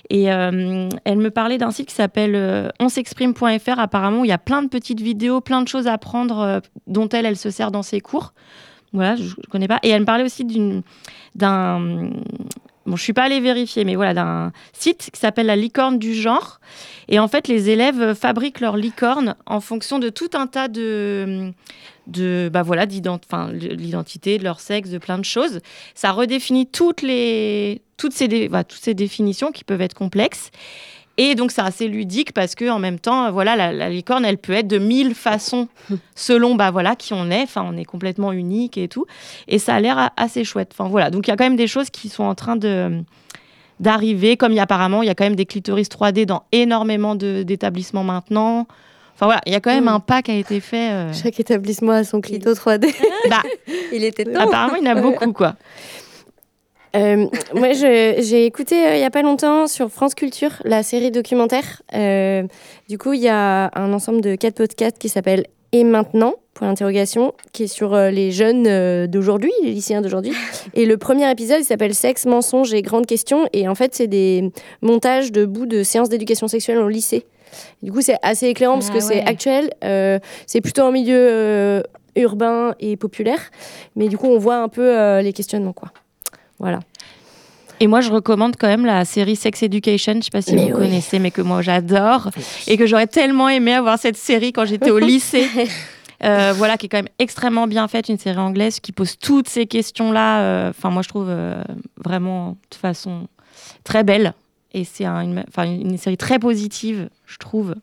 [0.10, 3.80] Et euh, elle me parlait d'un site qui s'appelle euh, onsexprime.fr.
[3.80, 7.10] Apparemment, il y a plein de petites vidéos, plein de choses à apprendre euh, dont
[7.10, 8.34] elle, elle se sert dans ses cours.
[8.94, 9.80] Voilà, je ne connais pas.
[9.84, 10.82] Et elle me parlait aussi d'une,
[11.36, 12.10] d'un...
[12.86, 16.14] Bon, je suis pas allée vérifier, mais voilà, d'un site qui s'appelle la licorne du
[16.14, 16.60] genre.
[17.10, 21.52] Et en fait, les élèves fabriquent leur licorne en fonction de tout un tas de,
[22.08, 25.60] de bah voilà, l'identité, de leur sexe, de plein de choses.
[25.94, 30.52] Ça redéfinit toutes les, toutes ces, bah, toutes ces définitions qui peuvent être complexes.
[31.18, 34.38] Et donc, c'est assez ludique parce que en même temps, voilà, la, la licorne, elle
[34.38, 35.70] peut être de mille façons
[36.16, 37.44] selon bah voilà qui on est.
[37.44, 39.06] Enfin, on est complètement unique et tout.
[39.48, 40.72] Et ça a l'air assez chouette.
[40.78, 41.10] Enfin voilà.
[41.12, 43.02] Donc, il y a quand même des choses qui sont en train de
[43.80, 44.38] d'arriver.
[44.38, 47.16] Comme il y a apparemment, il y a quand même des clitoris 3D dans énormément
[47.16, 48.68] d'établissements maintenant.
[49.16, 50.92] Enfin voilà, il y a quand même un pas qui a été fait.
[50.92, 52.94] euh, Chaque établissement a son clito 3D.
[53.30, 53.42] bah,
[53.94, 54.42] il était temps.
[54.42, 55.56] apparemment, il y en a beaucoup quoi.
[56.96, 61.12] Euh, moi, j'ai écouté euh, il y a pas longtemps sur France Culture la série
[61.12, 61.82] documentaire.
[61.94, 62.44] Euh,
[62.88, 66.70] du coup, il y a un ensemble de quatre podcasts qui s'appelle Et maintenant Point
[66.70, 70.32] d'interrogation, qui est sur euh, les jeunes euh, d'aujourd'hui, les lycéens d'aujourd'hui.
[70.74, 73.46] Et le premier épisode, il s'appelle Sexe, mensonges et grandes questions.
[73.52, 74.52] Et en fait, c'est des
[74.82, 77.26] montages de bouts de séances d'éducation sexuelle au lycée.
[77.84, 79.28] Du coup, c'est assez éclairant parce Ah que c'est ouais.
[79.28, 79.72] actuel.
[79.84, 81.82] euh, c'est plutôt en milieu euh,
[82.16, 83.40] urbain et populaire.
[83.96, 85.90] Mais du coup, on voit un peu euh, les questionnements, quoi.
[86.60, 86.80] Voilà.
[87.82, 90.14] Et moi, je recommande quand même la série Sex Education.
[90.16, 90.88] Je sais pas si Mais vous oui.
[90.88, 92.30] connaissez, mais que moi j'adore
[92.68, 95.48] et que j'aurais tellement aimé avoir cette série quand j'étais au lycée.
[96.24, 99.50] Euh, voilà, qui est quand même extrêmement bien faite, une série anglaise qui pose toutes
[99.50, 100.40] ces questions-là.
[100.40, 101.62] euh, Enfin, moi, je trouve euh,
[102.04, 103.28] vraiment de façon
[103.84, 104.34] très belle.
[104.78, 105.22] Et c'est un-
[105.64, 107.76] une, série très positive, je trouve.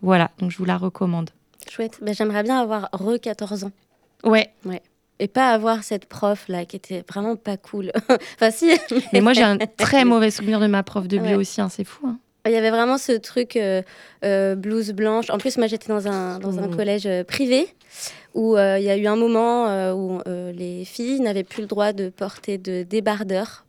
[0.00, 1.28] Voilà, donc je vous la recommande.
[1.70, 1.98] Chouette.
[2.00, 3.70] Ben, J'aimerais bien avoir re 14 ans.
[4.24, 4.48] Ouais.
[4.64, 4.80] Ouais.
[5.18, 7.92] Et pas avoir cette prof là qui était vraiment pas cool.
[8.36, 8.70] enfin si.
[9.12, 11.34] Mais moi, j'ai un très mauvais souvenir de ma prof de bio Ouais.
[11.34, 12.06] aussi, hein, c'est fou.
[12.06, 12.18] hein.
[12.46, 13.82] Il y avait vraiment ce truc euh,
[14.24, 15.28] euh, blouse blanche.
[15.28, 16.76] En plus, moi, j'étais dans un, dans un Mhm.
[16.76, 17.66] collège euh, privé
[18.32, 21.92] où euh, il y a eu un moment où les filles n'avaient plus le droit
[21.92, 23.66] de porter de débardeur.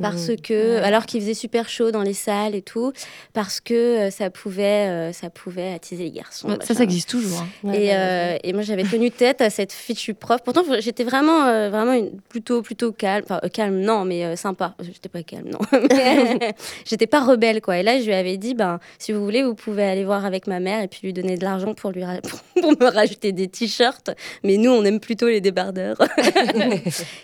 [0.00, 0.36] Parce Mhm.
[0.40, 0.82] que, Ouais.
[0.82, 2.92] alors qu'il faisait super chaud dans les salles et tout,
[3.32, 6.56] parce que euh, ça pouvait, euh, ça pouvait attiser les garçons.
[6.62, 7.44] Ça, ça existe toujours.
[7.64, 7.72] hein.
[7.72, 10.40] Et, euh, et moi, j'avais tenu tête à cette fichue prof.
[10.44, 13.24] Pourtant, j'étais vraiment, vraiment une, plutôt, plutôt calme.
[13.28, 14.74] Enfin, calme, non, mais sympa.
[14.80, 15.58] J'étais pas calme, non.
[16.84, 17.78] J'étais pas rebelle, quoi.
[17.78, 20.46] Et là, je lui avais dit, ben, si vous voulez, vous pouvez aller voir avec
[20.46, 22.02] ma mère et puis lui donner de l'argent pour, lui
[22.60, 24.10] pour me rajouter des t-shirts.
[24.42, 25.96] Mais nous, on aime plutôt les débardeurs.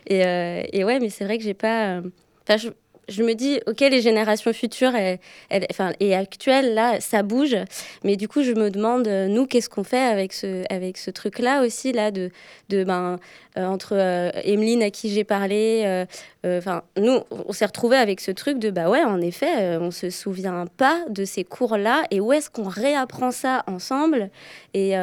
[0.07, 0.21] et,
[0.73, 2.01] et ouais, mais c'est vrai que j'ai pas.
[2.57, 7.57] Je, me dis, ok, les générations futures et actuelles, là, ça bouge.
[8.05, 11.11] Mais du coup, je me demande, euh, nous, qu'est-ce qu'on fait avec ce, avec ce
[11.11, 12.31] truc-là aussi, là, de,
[12.69, 13.19] de ben,
[13.59, 18.21] euh, entre euh, Emeline à qui j'ai parlé, euh, enfin, nous, on s'est retrouvés avec
[18.21, 22.21] ce truc de, bah ouais, en effet, on se souvient pas de ces cours-là, et
[22.21, 24.31] où est-ce qu'on réapprend ça ensemble
[24.75, 24.95] et,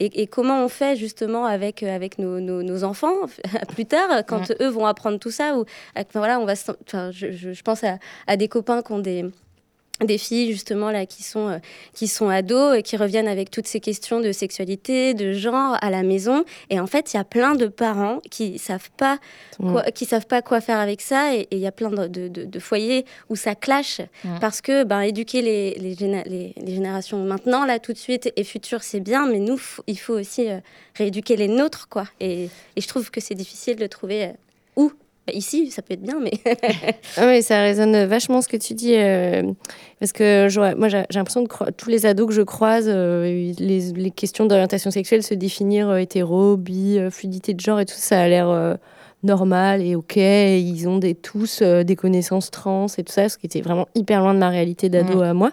[0.00, 3.14] et, et comment on fait justement avec, euh, avec nos, nos- nos enfants
[3.74, 5.64] plus tard, quand eux vont apprendre tout ça, ou
[5.96, 6.54] enfin, voilà, on va,
[6.86, 9.24] enfin, je, je- je pense à, à des copains qui ont des
[10.04, 11.58] des filles justement là qui sont euh,
[11.94, 15.88] qui sont ados et qui reviennent avec toutes ces questions de sexualité, de genre à
[15.90, 16.44] la maison.
[16.70, 19.18] Et en fait il y a plein de parents qui savent pas
[19.58, 21.34] quoi, qui savent pas quoi faire avec ça.
[21.34, 24.00] Et il y a plein de, de- foyers où ça clash.
[24.24, 24.38] Mm.
[24.40, 28.32] parce que ben éduquer les, les, géné- les- les générations maintenant là tout de suite
[28.36, 29.26] et futures c'est bien.
[29.26, 30.58] Mais nous il faut aussi euh,
[30.94, 32.04] rééduquer les nôtres quoi.
[32.20, 32.44] Et,
[32.76, 34.28] et je trouve que c'est difficile de trouver euh,
[35.26, 36.32] Bah, ici ça peut être bien mais
[37.16, 38.94] Ah oui, ça résonne vachement ce que tu dis.
[38.96, 39.42] euh,
[39.98, 40.46] parce que
[40.76, 44.90] moi, j'ai l'impression que tous les ados que je croise, euh, les, les questions d'orientation
[44.90, 48.76] sexuelle, se définir euh, hétéro, bi, euh, fluidité de genre et tout, ça a l'air
[49.22, 50.16] normal et ok.
[50.18, 53.88] et ils ont des, tous des connaissances trans et tout ça, ce qui était vraiment
[53.94, 55.50] hyper loin de ma réalité d'ado à moi.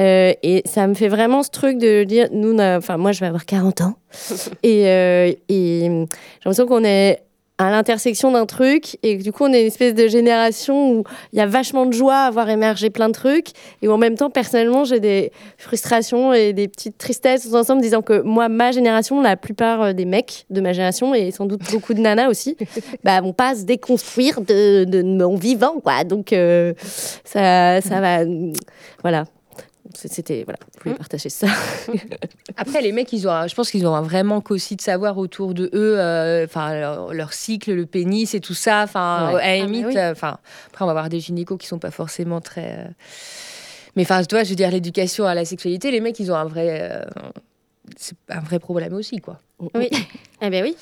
[0.00, 3.26] Euh, et ça me fait vraiment ce truc de dire, nous, enfin, moi, je vais
[3.26, 3.94] avoir 40 ans.
[4.62, 6.06] et euh, et j'ai
[6.44, 7.20] l'impression qu'on est
[7.58, 11.38] à l'intersection d'un truc et du coup on est une espèce de génération où il
[11.38, 13.48] y a vachement de joie à voir émerger plein de trucs
[13.82, 18.02] et où en même temps personnellement j'ai des frustrations et des petites tristesses ensemble disant
[18.02, 21.62] que moi ma génération la plupart euh, des mecs de ma génération et sans doute
[21.72, 22.56] beaucoup de nanas aussi
[23.04, 26.04] bah vont pas se déconstruire de, de mon vivant quoi.
[26.04, 26.74] Donc euh,
[27.24, 28.20] ça ça va
[29.02, 29.24] voilà
[29.94, 31.46] c'était voilà je voulais partager ça
[32.56, 35.16] Après, les mecs, ils ont, un- je pense qu'ils ont un vraiment qu'aussi de savoir
[35.18, 38.82] autour de eux, euh, enfin leur, leur cycle, le pénis et tout ça.
[38.82, 39.42] Enfin, Ouais.
[39.42, 39.96] à Ah, limite, oui.
[39.96, 42.78] euh, enfin, après, on va avoir des gynécos qui sont pas forcément très.
[42.78, 42.84] euh,
[43.96, 46.44] Mais enfin, toi, je veux dire, l'éducation à la sexualité, les mecs, ils ont un
[46.46, 47.04] vrai, euh,
[47.96, 49.38] c'est un vrai problème aussi, quoi.
[49.74, 49.88] Oui.
[50.42, 50.76] eh ben oui.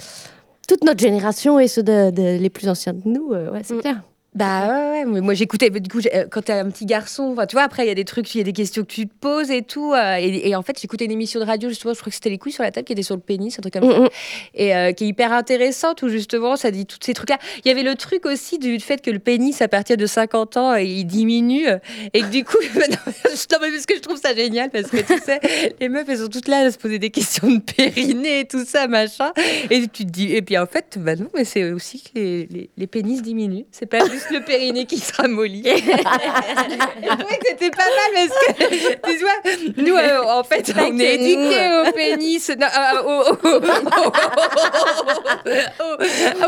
[0.67, 3.79] Toute notre génération et ceux de, de- les plus anciens de nous, euh, ouais, c'est
[3.79, 4.01] clair.
[4.37, 7.55] Bah ouais, ouais, mais moi j'écoutais, du coup, euh, quand t'es un petit garçon, tu
[7.55, 9.15] vois, après il y a des trucs, il y a des questions que tu te
[9.19, 9.95] poses et tout.
[9.95, 12.29] euh, et, et en fait, j'écoutais une émission de radio, justement, je crois que c'était
[12.29, 13.99] Les couilles sur la table qui était sur le pénis, un truc comme ça.
[13.99, 14.09] Mm, mm.
[14.55, 17.39] Et euh, qui est hyper intéressante, où justement ça dit tous ces trucs-là.
[17.65, 20.59] Il y avait le truc aussi du fait que le pénis, à partir de 50
[20.59, 21.69] ans, il diminue.
[22.13, 25.19] Et que du coup, non, mais parce que je trouve ça génial, parce que tu
[25.25, 25.41] sais,
[25.81, 28.67] les meufs, elles sont toutes là à se poser des questions de périnée et tout
[28.67, 29.33] ça, machin.
[29.71, 32.47] Et tu te dis, et puis en fait, bah non, mais c'est aussi que les,
[32.51, 33.65] les, les pénis diminuent.
[33.71, 35.63] C'est pas juste le périnée qui se ramollit.
[35.67, 39.39] Je trouvais que c'était pas mal parce que, tu vois,
[39.85, 43.61] nous, euh, en fait, on est éduqués au pénis, non, euh, au, au-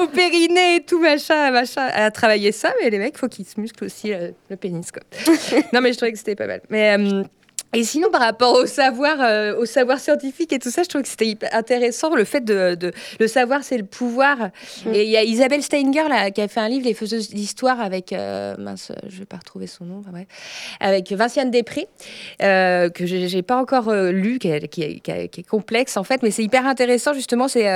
[0.00, 3.46] au- au périnée et tout, machin, machin, à travailler ça, mais les mecs, faut qu'ils
[3.46, 5.02] se musclent aussi euh, le pénis, quoi.
[5.72, 6.60] non, mais je trouvais que c'était pas mal.
[6.70, 6.96] Mais.
[6.98, 7.22] euh,
[7.74, 11.02] et sinon, par rapport au savoir, euh, au savoir scientifique et tout ça, je trouve
[11.02, 14.50] que c'était intéressant le fait de, de- le savoir, c'est le pouvoir.
[14.92, 17.80] Et il y a Isabelle Steinger là, qui a fait un livre, Les faiseuses d'histoire,
[17.80, 20.26] avec euh, mince, je vais pas retrouver son nom, enfin bref,
[20.80, 21.86] avec Vinciane Després,
[22.42, 25.48] euh, que j'ai pas encore euh, lu, qui est, qui est- qui est- qui est
[25.48, 27.48] complexe en fait, mais c'est hyper intéressant justement.
[27.48, 27.66] C'est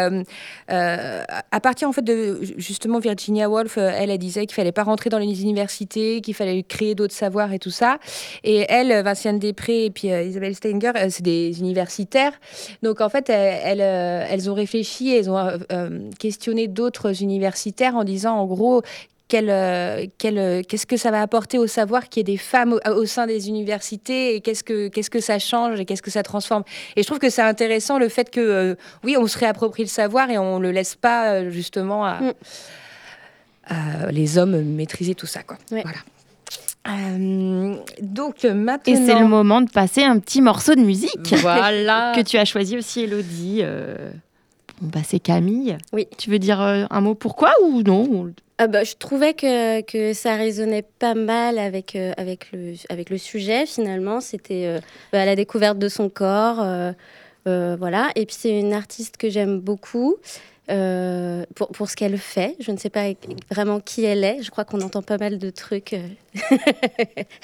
[0.68, 5.10] à partir en fait de justement Virginia Woolf, elle, elle disait qu'il fallait pas rentrer
[5.10, 7.98] dans les universités, qu'il fallait créer d'autres savoirs et tout ça.
[8.44, 12.32] Et elle, Vinciane Després et puis euh, Isabelle Steinger, euh, c'est des universitaires.
[12.82, 15.58] Donc en fait, elles, elles, euh, elles ont réfléchi, elles ont
[16.18, 18.82] questionné d'autres universitaires en disant en gros
[19.28, 23.26] qu'est-ce que ça va apporter au savoir qu'il y ait des femmes au, au sein
[23.26, 26.64] des universités et qu'est-ce que, qu'est-ce que ça change et qu'est-ce que ça transforme.
[26.96, 28.74] Et je trouve que c'est intéressant le fait que, euh,
[29.04, 32.20] oui, on se réapproprie le savoir et on ne le laisse pas justement à,
[33.64, 35.42] à les hommes maîtriser tout ça.
[35.42, 35.56] Quoi.
[35.70, 35.98] Voilà.
[36.88, 38.92] Euh, donc maintenant.
[38.92, 41.34] Et c'est le moment de passer un petit morceau de musique.
[41.36, 42.12] Voilà.
[42.16, 43.60] que tu as choisi aussi, Elodie.
[43.62, 44.10] Euh,
[44.82, 45.78] Bon, bah, c'est Camille.
[45.92, 46.08] Oui.
[46.18, 50.12] Tu veux dire euh, un mot pourquoi ou non Ah bah, je trouvais que, que
[50.12, 54.20] ça résonnait pas mal avec, euh, avec, le, avec le sujet, finalement.
[54.20, 54.80] C'était euh,
[55.12, 56.60] bah, la découverte de son corps.
[56.60, 56.90] euh,
[57.46, 58.08] euh, voilà.
[58.16, 60.16] Et puis, c'est une artiste que j'aime beaucoup.
[60.70, 63.04] Euh, pour, pour ce qu'elle fait, je ne sais pas
[63.50, 64.42] vraiment qui elle est.
[64.42, 65.92] Je crois qu'on entend pas mal de trucs.
[65.92, 66.06] euh.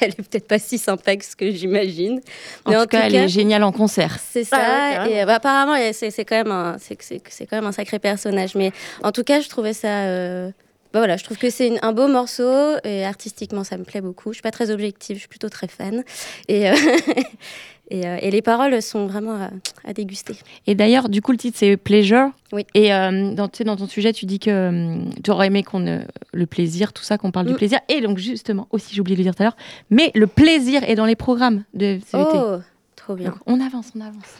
[0.01, 2.21] elle est peut-être pas si sympa que ce que j'imagine.
[2.65, 4.19] En tout cas, elle est géniale en concert.
[4.31, 4.57] C'est ça.
[4.59, 4.61] Ah
[4.91, 5.15] ouais, carrément.
[5.17, 7.73] et euh, bah, apparemment, c'est c'est quand même un, c'est c'est- c'est quand même un
[7.73, 8.55] sacré personnage.
[8.55, 10.05] Mais en tout cas, je trouvais ça.
[10.07, 10.51] euh,
[10.93, 14.31] bah voilà, je trouve que c'est un beau morceau et artistiquement, ça me plaît beaucoup.
[14.31, 16.03] Je suis pas très objective, je suis plutôt très fan.
[16.49, 16.75] Et, euh,
[17.91, 19.51] et, euh, et les paroles sont vraiment à,
[19.85, 20.35] à déguster.
[20.67, 22.31] Et d'ailleurs, du coup, le titre, c'est Pleasure.
[22.53, 22.67] Oui.
[22.75, 26.01] Et euh, dans, ton sujet, tu dis que tu aurais aimé qu'on euh,
[26.33, 27.57] le plaisir, tout ça, qu'on parle du Mm.
[27.57, 27.79] plaisir.
[27.89, 29.57] Et donc, justement, aussi, j'ai oublié de le dire tout à l'heure,
[29.91, 32.31] mais le plaisir est dans les programmes de CVT.
[32.35, 32.57] Oh,
[32.97, 33.31] trop bien.
[33.31, 34.39] Donc, on avance, on avance.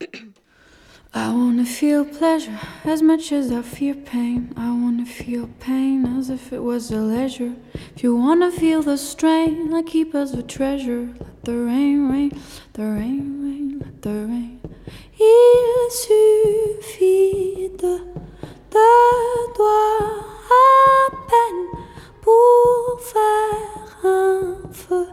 [1.14, 4.52] I wanna feel pleasure as much as I fear pain.
[4.56, 7.54] I wanna feel pain as if it was a leisure.
[7.96, 11.08] If you wanna feel the strain, I keep as a treasure.
[11.18, 12.38] Let the rain, rain,
[12.74, 14.60] the rain, rain, let the rain.
[15.18, 17.98] Il suffit de
[18.70, 21.84] deux doigts à peine
[22.20, 25.06] pour faire un feu.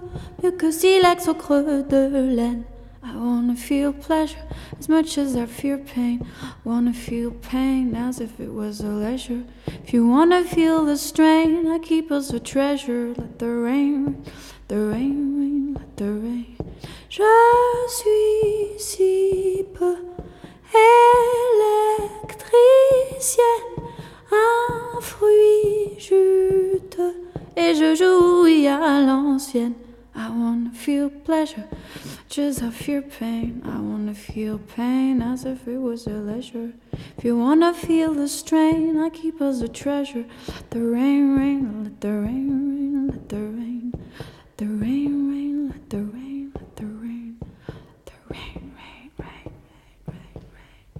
[0.43, 2.65] Mieux que silex au creux de laine.
[3.07, 4.43] I wanna feel pleasure
[4.79, 6.25] as much as I fear pain.
[6.63, 9.43] Wanna feel pain as if it was a leisure.
[9.67, 13.13] If you wanna feel the strain, I keep us a treasure.
[13.15, 14.23] Let the rain,
[14.69, 16.57] the rain, rain, let the rain.
[17.07, 17.23] Je
[17.87, 19.97] suis si peu
[22.23, 22.49] électricienne,
[24.31, 27.15] un fruit juteux,
[27.55, 29.84] et je jouis à l'ancienne.
[30.17, 31.67] I wanna feel pleasure,
[32.29, 33.61] just I fear pain.
[33.65, 36.71] I wanna feel pain as if it was a leisure.
[37.17, 40.25] If you wanna feel the strain, I keep as a treasure.
[40.47, 45.69] Let the rain, rain, let the rain, rain, let the rain, let the rain, rain,
[45.69, 47.37] let the rain, let the rain,
[47.67, 49.51] let the rain, rain, rain,
[50.07, 50.95] rain, rain,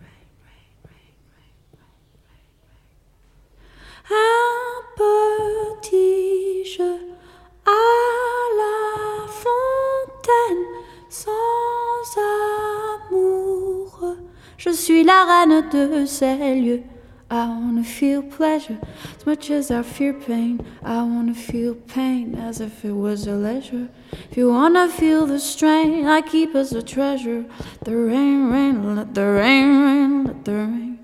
[14.57, 16.83] Je suis la reine de ces lieux.
[17.29, 18.77] I wanna feel pleasure
[19.15, 20.59] as much as I fear pain.
[20.83, 23.89] I wanna feel pain as if it was a leisure.
[24.31, 27.45] If you wanna feel the strain, I keep as a treasure.
[27.83, 30.99] The rain, rain, let the rain, rain, let the rain,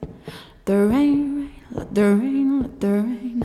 [0.66, 3.44] the rain, rain, let the rain, let the rain,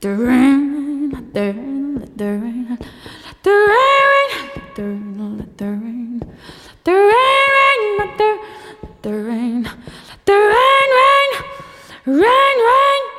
[0.00, 5.38] let the rain, let the rain, let the rain, let the rain, let the rain,
[5.38, 6.22] let the rain,
[6.86, 8.38] rain, let the,
[8.82, 10.90] let the rain, let the rain,
[12.06, 13.17] rain, rain, rain.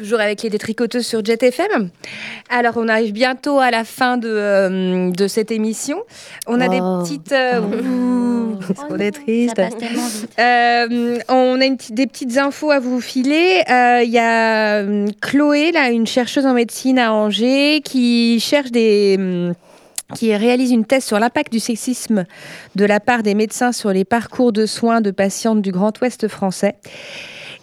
[0.00, 1.90] Toujours avec les détricoteuses sur Jet FM.
[2.48, 5.98] Alors, on arrive bientôt à la fin de, euh, de cette émission.
[6.46, 6.70] On a Oh.
[6.70, 7.32] des petites.
[7.32, 9.56] euh, ouh, on est triste.
[9.56, 10.30] passe tellement vite.
[10.38, 13.62] Euh, on a une des petites infos à vous filer.
[13.68, 14.82] Il y a
[15.20, 19.16] Chloé, là, une chercheuse en médecine à Angers, qui cherche des.
[19.18, 19.52] hum,
[20.14, 22.24] qui réalise une thèse sur l'impact du sexisme
[22.74, 26.26] de la part des médecins sur les parcours de soins de patientes du Grand Ouest
[26.26, 26.74] français.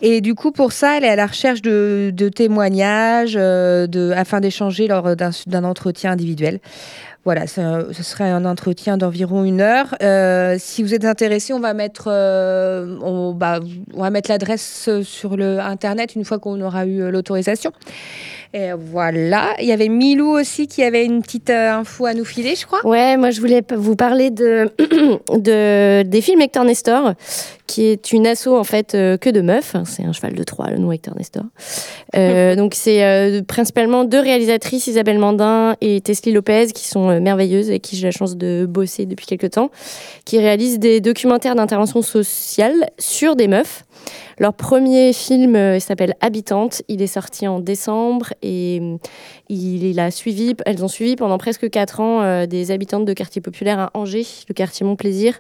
[0.02, 4.88] Et du coup, pour ça, elle est à la recherche de, témoignages euh, afin d'échanger
[4.88, 6.60] lors d'un entretien individuel.
[7.26, 9.96] Voilà, ce serait un entretien d'environ une heure.
[10.02, 13.60] Euh, si vous êtes intéressé, on va mettre, euh, bah,
[13.94, 17.74] on va mettre l'adresse sur le internet une fois qu'on aura eu l'autorisation.
[18.54, 19.56] Et voilà.
[19.60, 22.66] Il y avait Milou aussi qui avait une petite euh, info à nous filer, je
[22.66, 22.86] crois.
[22.86, 24.72] Ouais, moi je voulais vous parler de,
[25.38, 27.14] de des films Hector Nestor,
[27.68, 29.76] qui est une asso en fait euh, que de meufs.
[29.86, 31.44] C'est un cheval de Troie, le nom Hector Nestor.
[32.16, 37.70] Euh, donc c'est euh, principalement deux réalisatrices, Isabelle Mandin et Teslie Lopez, qui sont merveilleuses
[37.70, 39.70] et qui j'ai la chance de bosser depuis quelques temps,
[40.26, 43.84] qui réalisent des documentaires d'intervention sociale sur des meufs.
[44.40, 46.84] Leur premier film euh, s'appelle Habitante.
[46.88, 48.98] Il est sorti en décembre et euh,
[49.50, 54.26] elles ont suivi pendant presque quatre ans euh, des habitantes de quartiers populaires à Angers,
[54.48, 55.40] le quartier Montplaisir,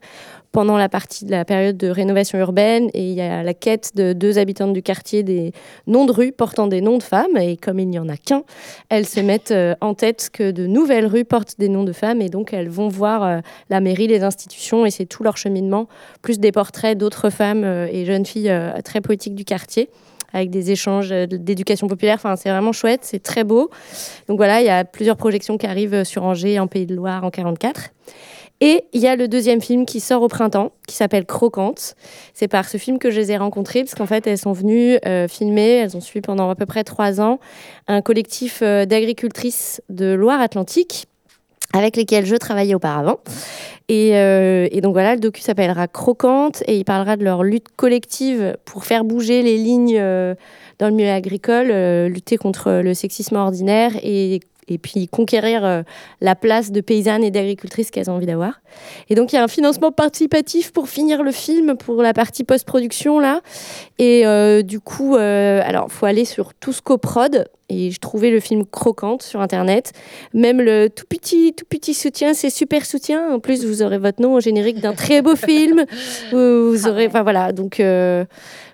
[0.51, 2.89] pendant la partie de la période de rénovation urbaine.
[2.93, 5.53] Et il y a la quête de deux habitantes du quartier des
[5.85, 7.37] noms de rues portant des noms de femmes.
[7.37, 8.43] Et comme il n'y en a qu'un,
[8.89, 12.21] elles se mettent euh, en tête que de nouvelles rues portent des noms de femmes.
[12.21, 13.39] Et donc elles vont voir euh,
[13.69, 15.87] la mairie, les institutions, et c'est tout leur cheminement,
[16.21, 19.89] plus des portraits d'autres femmes euh, et jeunes filles très poétiques du quartier
[20.33, 22.15] avec des échanges d'éducation populaire.
[22.15, 23.69] Enfin, c'est vraiment chouette, c'est très beau.
[24.27, 27.23] Donc voilà, il y a plusieurs projections qui arrivent sur Angers, en Pays de Loire,
[27.23, 27.91] en 44.
[28.59, 31.95] Et il y a le deuxième film qui sort au printemps, qui s'appelle Croquante.
[32.33, 34.97] C'est par ce film que je les ai rencontrées, parce qu'en fait, elles sont venues
[35.05, 37.39] euh, filmer, elles ont suivi pendant à peu près trois ans
[37.87, 41.05] un collectif euh, d'agricultrices de Loire-Atlantique
[41.73, 43.19] avec lesquels je travaillais auparavant.
[43.89, 47.67] Et, euh, et donc voilà, le docu s'appellera Croquante et il parlera de leur lutte
[47.75, 50.01] collective pour faire bouger les lignes
[50.79, 51.67] dans le milieu agricole,
[52.07, 55.81] lutter contre le sexisme ordinaire et et puis conquérir euh,
[56.21, 58.61] la place de paysannes et d'agricultrices qu'elles ont envie d'avoir.
[59.09, 62.43] Et donc il y a un financement participatif pour finir le film, pour la partie
[62.43, 63.41] post-production là.
[63.99, 68.65] Et euh, du coup, euh, alors faut aller sur Touscoprod et je trouvais le film
[68.65, 69.91] croquante sur internet.
[70.33, 73.33] Même le tout petit tout petit soutien, c'est super soutien.
[73.33, 75.85] En plus, vous aurez votre nom au générique d'un très beau film.
[76.31, 78.25] Vous, vous aurez, enfin voilà, donc euh,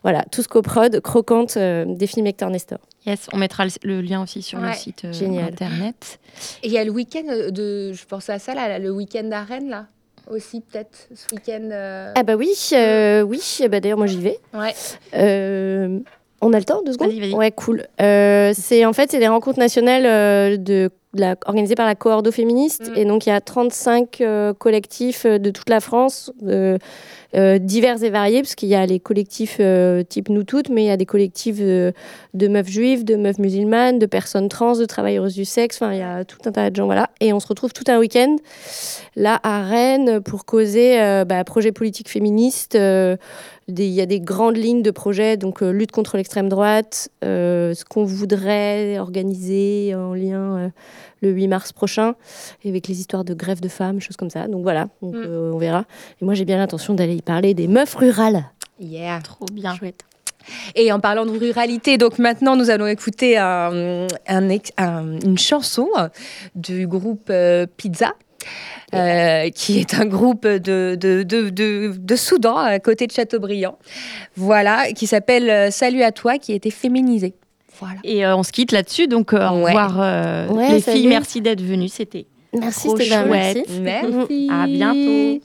[0.04, 2.78] voilà, Touscoprod, croquante euh, des films Hector Nestor.
[3.06, 5.46] Yes, on mettra le, le lien aussi sur le site euh, Génial.
[5.52, 6.20] internet.
[6.64, 7.92] Et il y a le week-end de.
[7.94, 9.88] Je pensais à ça, là, le week-end à Rennes, là.
[10.32, 11.68] Aussi, peut-être, ce week-end.
[11.72, 13.42] euh, Ah bah oui, euh, oui.
[13.62, 14.40] eh bah d'ailleurs moi j'y vais.
[14.54, 14.74] Ouais.
[16.44, 17.34] On a le temps, deux secondes vas-y.
[17.34, 17.88] Ouais, cool.
[18.02, 22.32] Euh, c'est en fait c'est des rencontres nationales euh, de la, organisées par la Coordo
[22.32, 22.98] féministe Mm.
[22.98, 26.78] et donc il y a 35 euh, collectifs euh, de toute la France, euh,
[27.36, 29.60] euh, divers et variés parce qu'il y a les collectifs
[30.08, 31.94] type nous toutes, mais il y a des collectifs de
[32.48, 35.78] meufs juives, de meufs musulmanes, de personnes trans, de travailleuses du sexe.
[35.78, 37.10] Enfin il y a tout un tas de gens voilà.
[37.22, 38.36] Et on se retrouve tout un week-end
[39.16, 42.76] là à Rennes pour causer bah, projet politique féministe.
[42.76, 48.04] Il y a des grandes lignes de projets, donc lutte contre l'extrême droite, ce qu'on
[48.04, 50.72] voudrait organiser en lien
[51.24, 52.14] le 8 mars prochain,
[52.66, 54.48] avec les histoires de grève de femmes, choses comme ça.
[54.48, 55.24] Donc voilà, donc, Mm.
[55.26, 55.86] euh, on verra.
[56.22, 58.46] Et moi j'ai bien l'intention d'aller y parler des meufs rurales.
[58.80, 59.20] Yeah.
[59.24, 59.76] Trop bien.
[59.76, 60.02] Chouette.
[60.76, 65.38] Et en parlant de ruralité, donc maintenant nous allons écouter un- un ex- un- une
[65.38, 65.88] chanson
[66.56, 68.14] du groupe euh, Pizza.
[68.94, 73.78] euh, qui est un groupe de, de, de, de, de Soudan, à côté de Châteaubriand.
[74.36, 77.34] Voilà, qui s'appelle euh, Salut à toi, qui a été féminisé.
[77.80, 77.96] Voilà.
[78.04, 79.66] Et euh, on se quitte là-dessus, donc euh, au Ouais.
[79.72, 80.98] revoir euh, Ouais, les salut.
[81.00, 82.26] filles, merci d'être venues, c'était
[82.58, 83.58] Merci, trop Stéphane, chouette.
[83.68, 83.80] merci.
[83.82, 84.50] Merci.
[84.52, 85.42] À bientôt.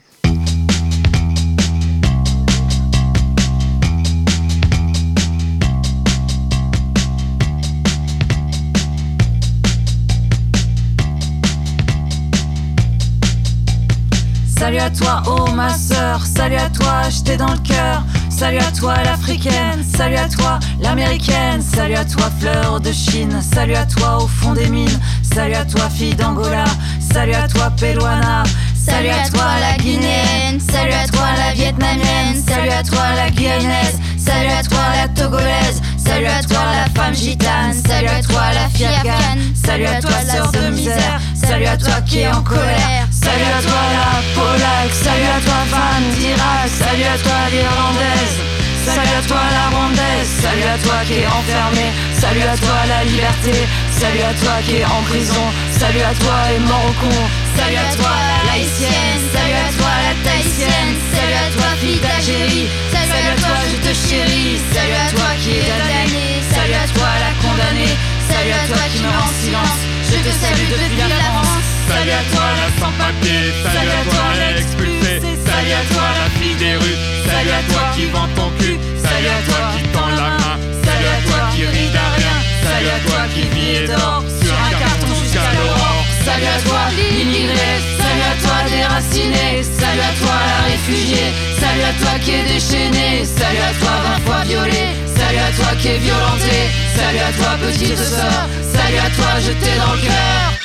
[14.58, 18.02] Salut à toi, oh ma sœur, salut à toi, j'étais dans le cœur.
[18.38, 23.74] Salut à toi, l'africaine, salut à toi, l'américaine, salut à toi, fleur de Chine, salut
[23.74, 26.62] à toi, au fond des mines, salut à toi, fille d'Angola,
[27.00, 28.44] salut à toi, Péloana,
[28.76, 33.98] salut à toi, la guinéenne, salut à toi, la vietnamienne, salut à toi, la guyanaise,
[34.16, 38.68] salut à toi, la togolaise, salut à toi, la femme gitane, salut à toi, la
[38.68, 43.07] fille afghane, salut à toi, sœur de misère, salut à toi qui est en colère.
[43.22, 44.94] Salut à toi la polaque.
[44.94, 46.68] Salut à toi femme d'Irak.
[46.68, 48.36] Salut à toi l'irlandaise.
[48.84, 50.30] Salut à toi la rwandaise.
[50.42, 51.86] Salut à toi qui est enfermé.
[52.14, 53.54] Salut à toi la liberté.
[53.90, 55.46] Salut à toi qui est en prison.
[55.70, 57.20] Salut à toi et mort au con.
[57.56, 59.22] Salut à toi la laïcienne.
[59.34, 60.94] Salut à toi la tahitienne.
[61.12, 62.68] Salut à toi fille d'Algérie.
[62.92, 64.58] Salut à toi je te chéris.
[64.72, 66.26] Salut à toi qui est damné.
[66.54, 67.94] Salut à toi la condamnée.
[68.30, 69.80] Salut à toi qui meurt en silence.
[70.10, 71.77] Je te salue depuis la France.
[71.88, 75.12] Salut à toi la sans-papier, salut à toi l'expulsé,
[75.46, 79.32] salut à toi la fille des rues, salut à toi qui vend ton cul, salut
[79.32, 83.00] à toi qui tend la main, salut à toi qui rit d'un rien, salut à
[83.08, 88.26] toi qui vit et dort sur un carton jusqu'à l'aurore, salut à toi l'immigré, salut
[88.30, 93.64] à toi déraciné, salut à toi la réfugiée, salut à toi qui est déchaîné, salut
[93.64, 94.84] à toi vingt fois violé,
[95.16, 96.56] salut à toi qui est violenté,
[96.94, 100.57] salut à toi petite sœur, salut à toi jeté dans le cœur.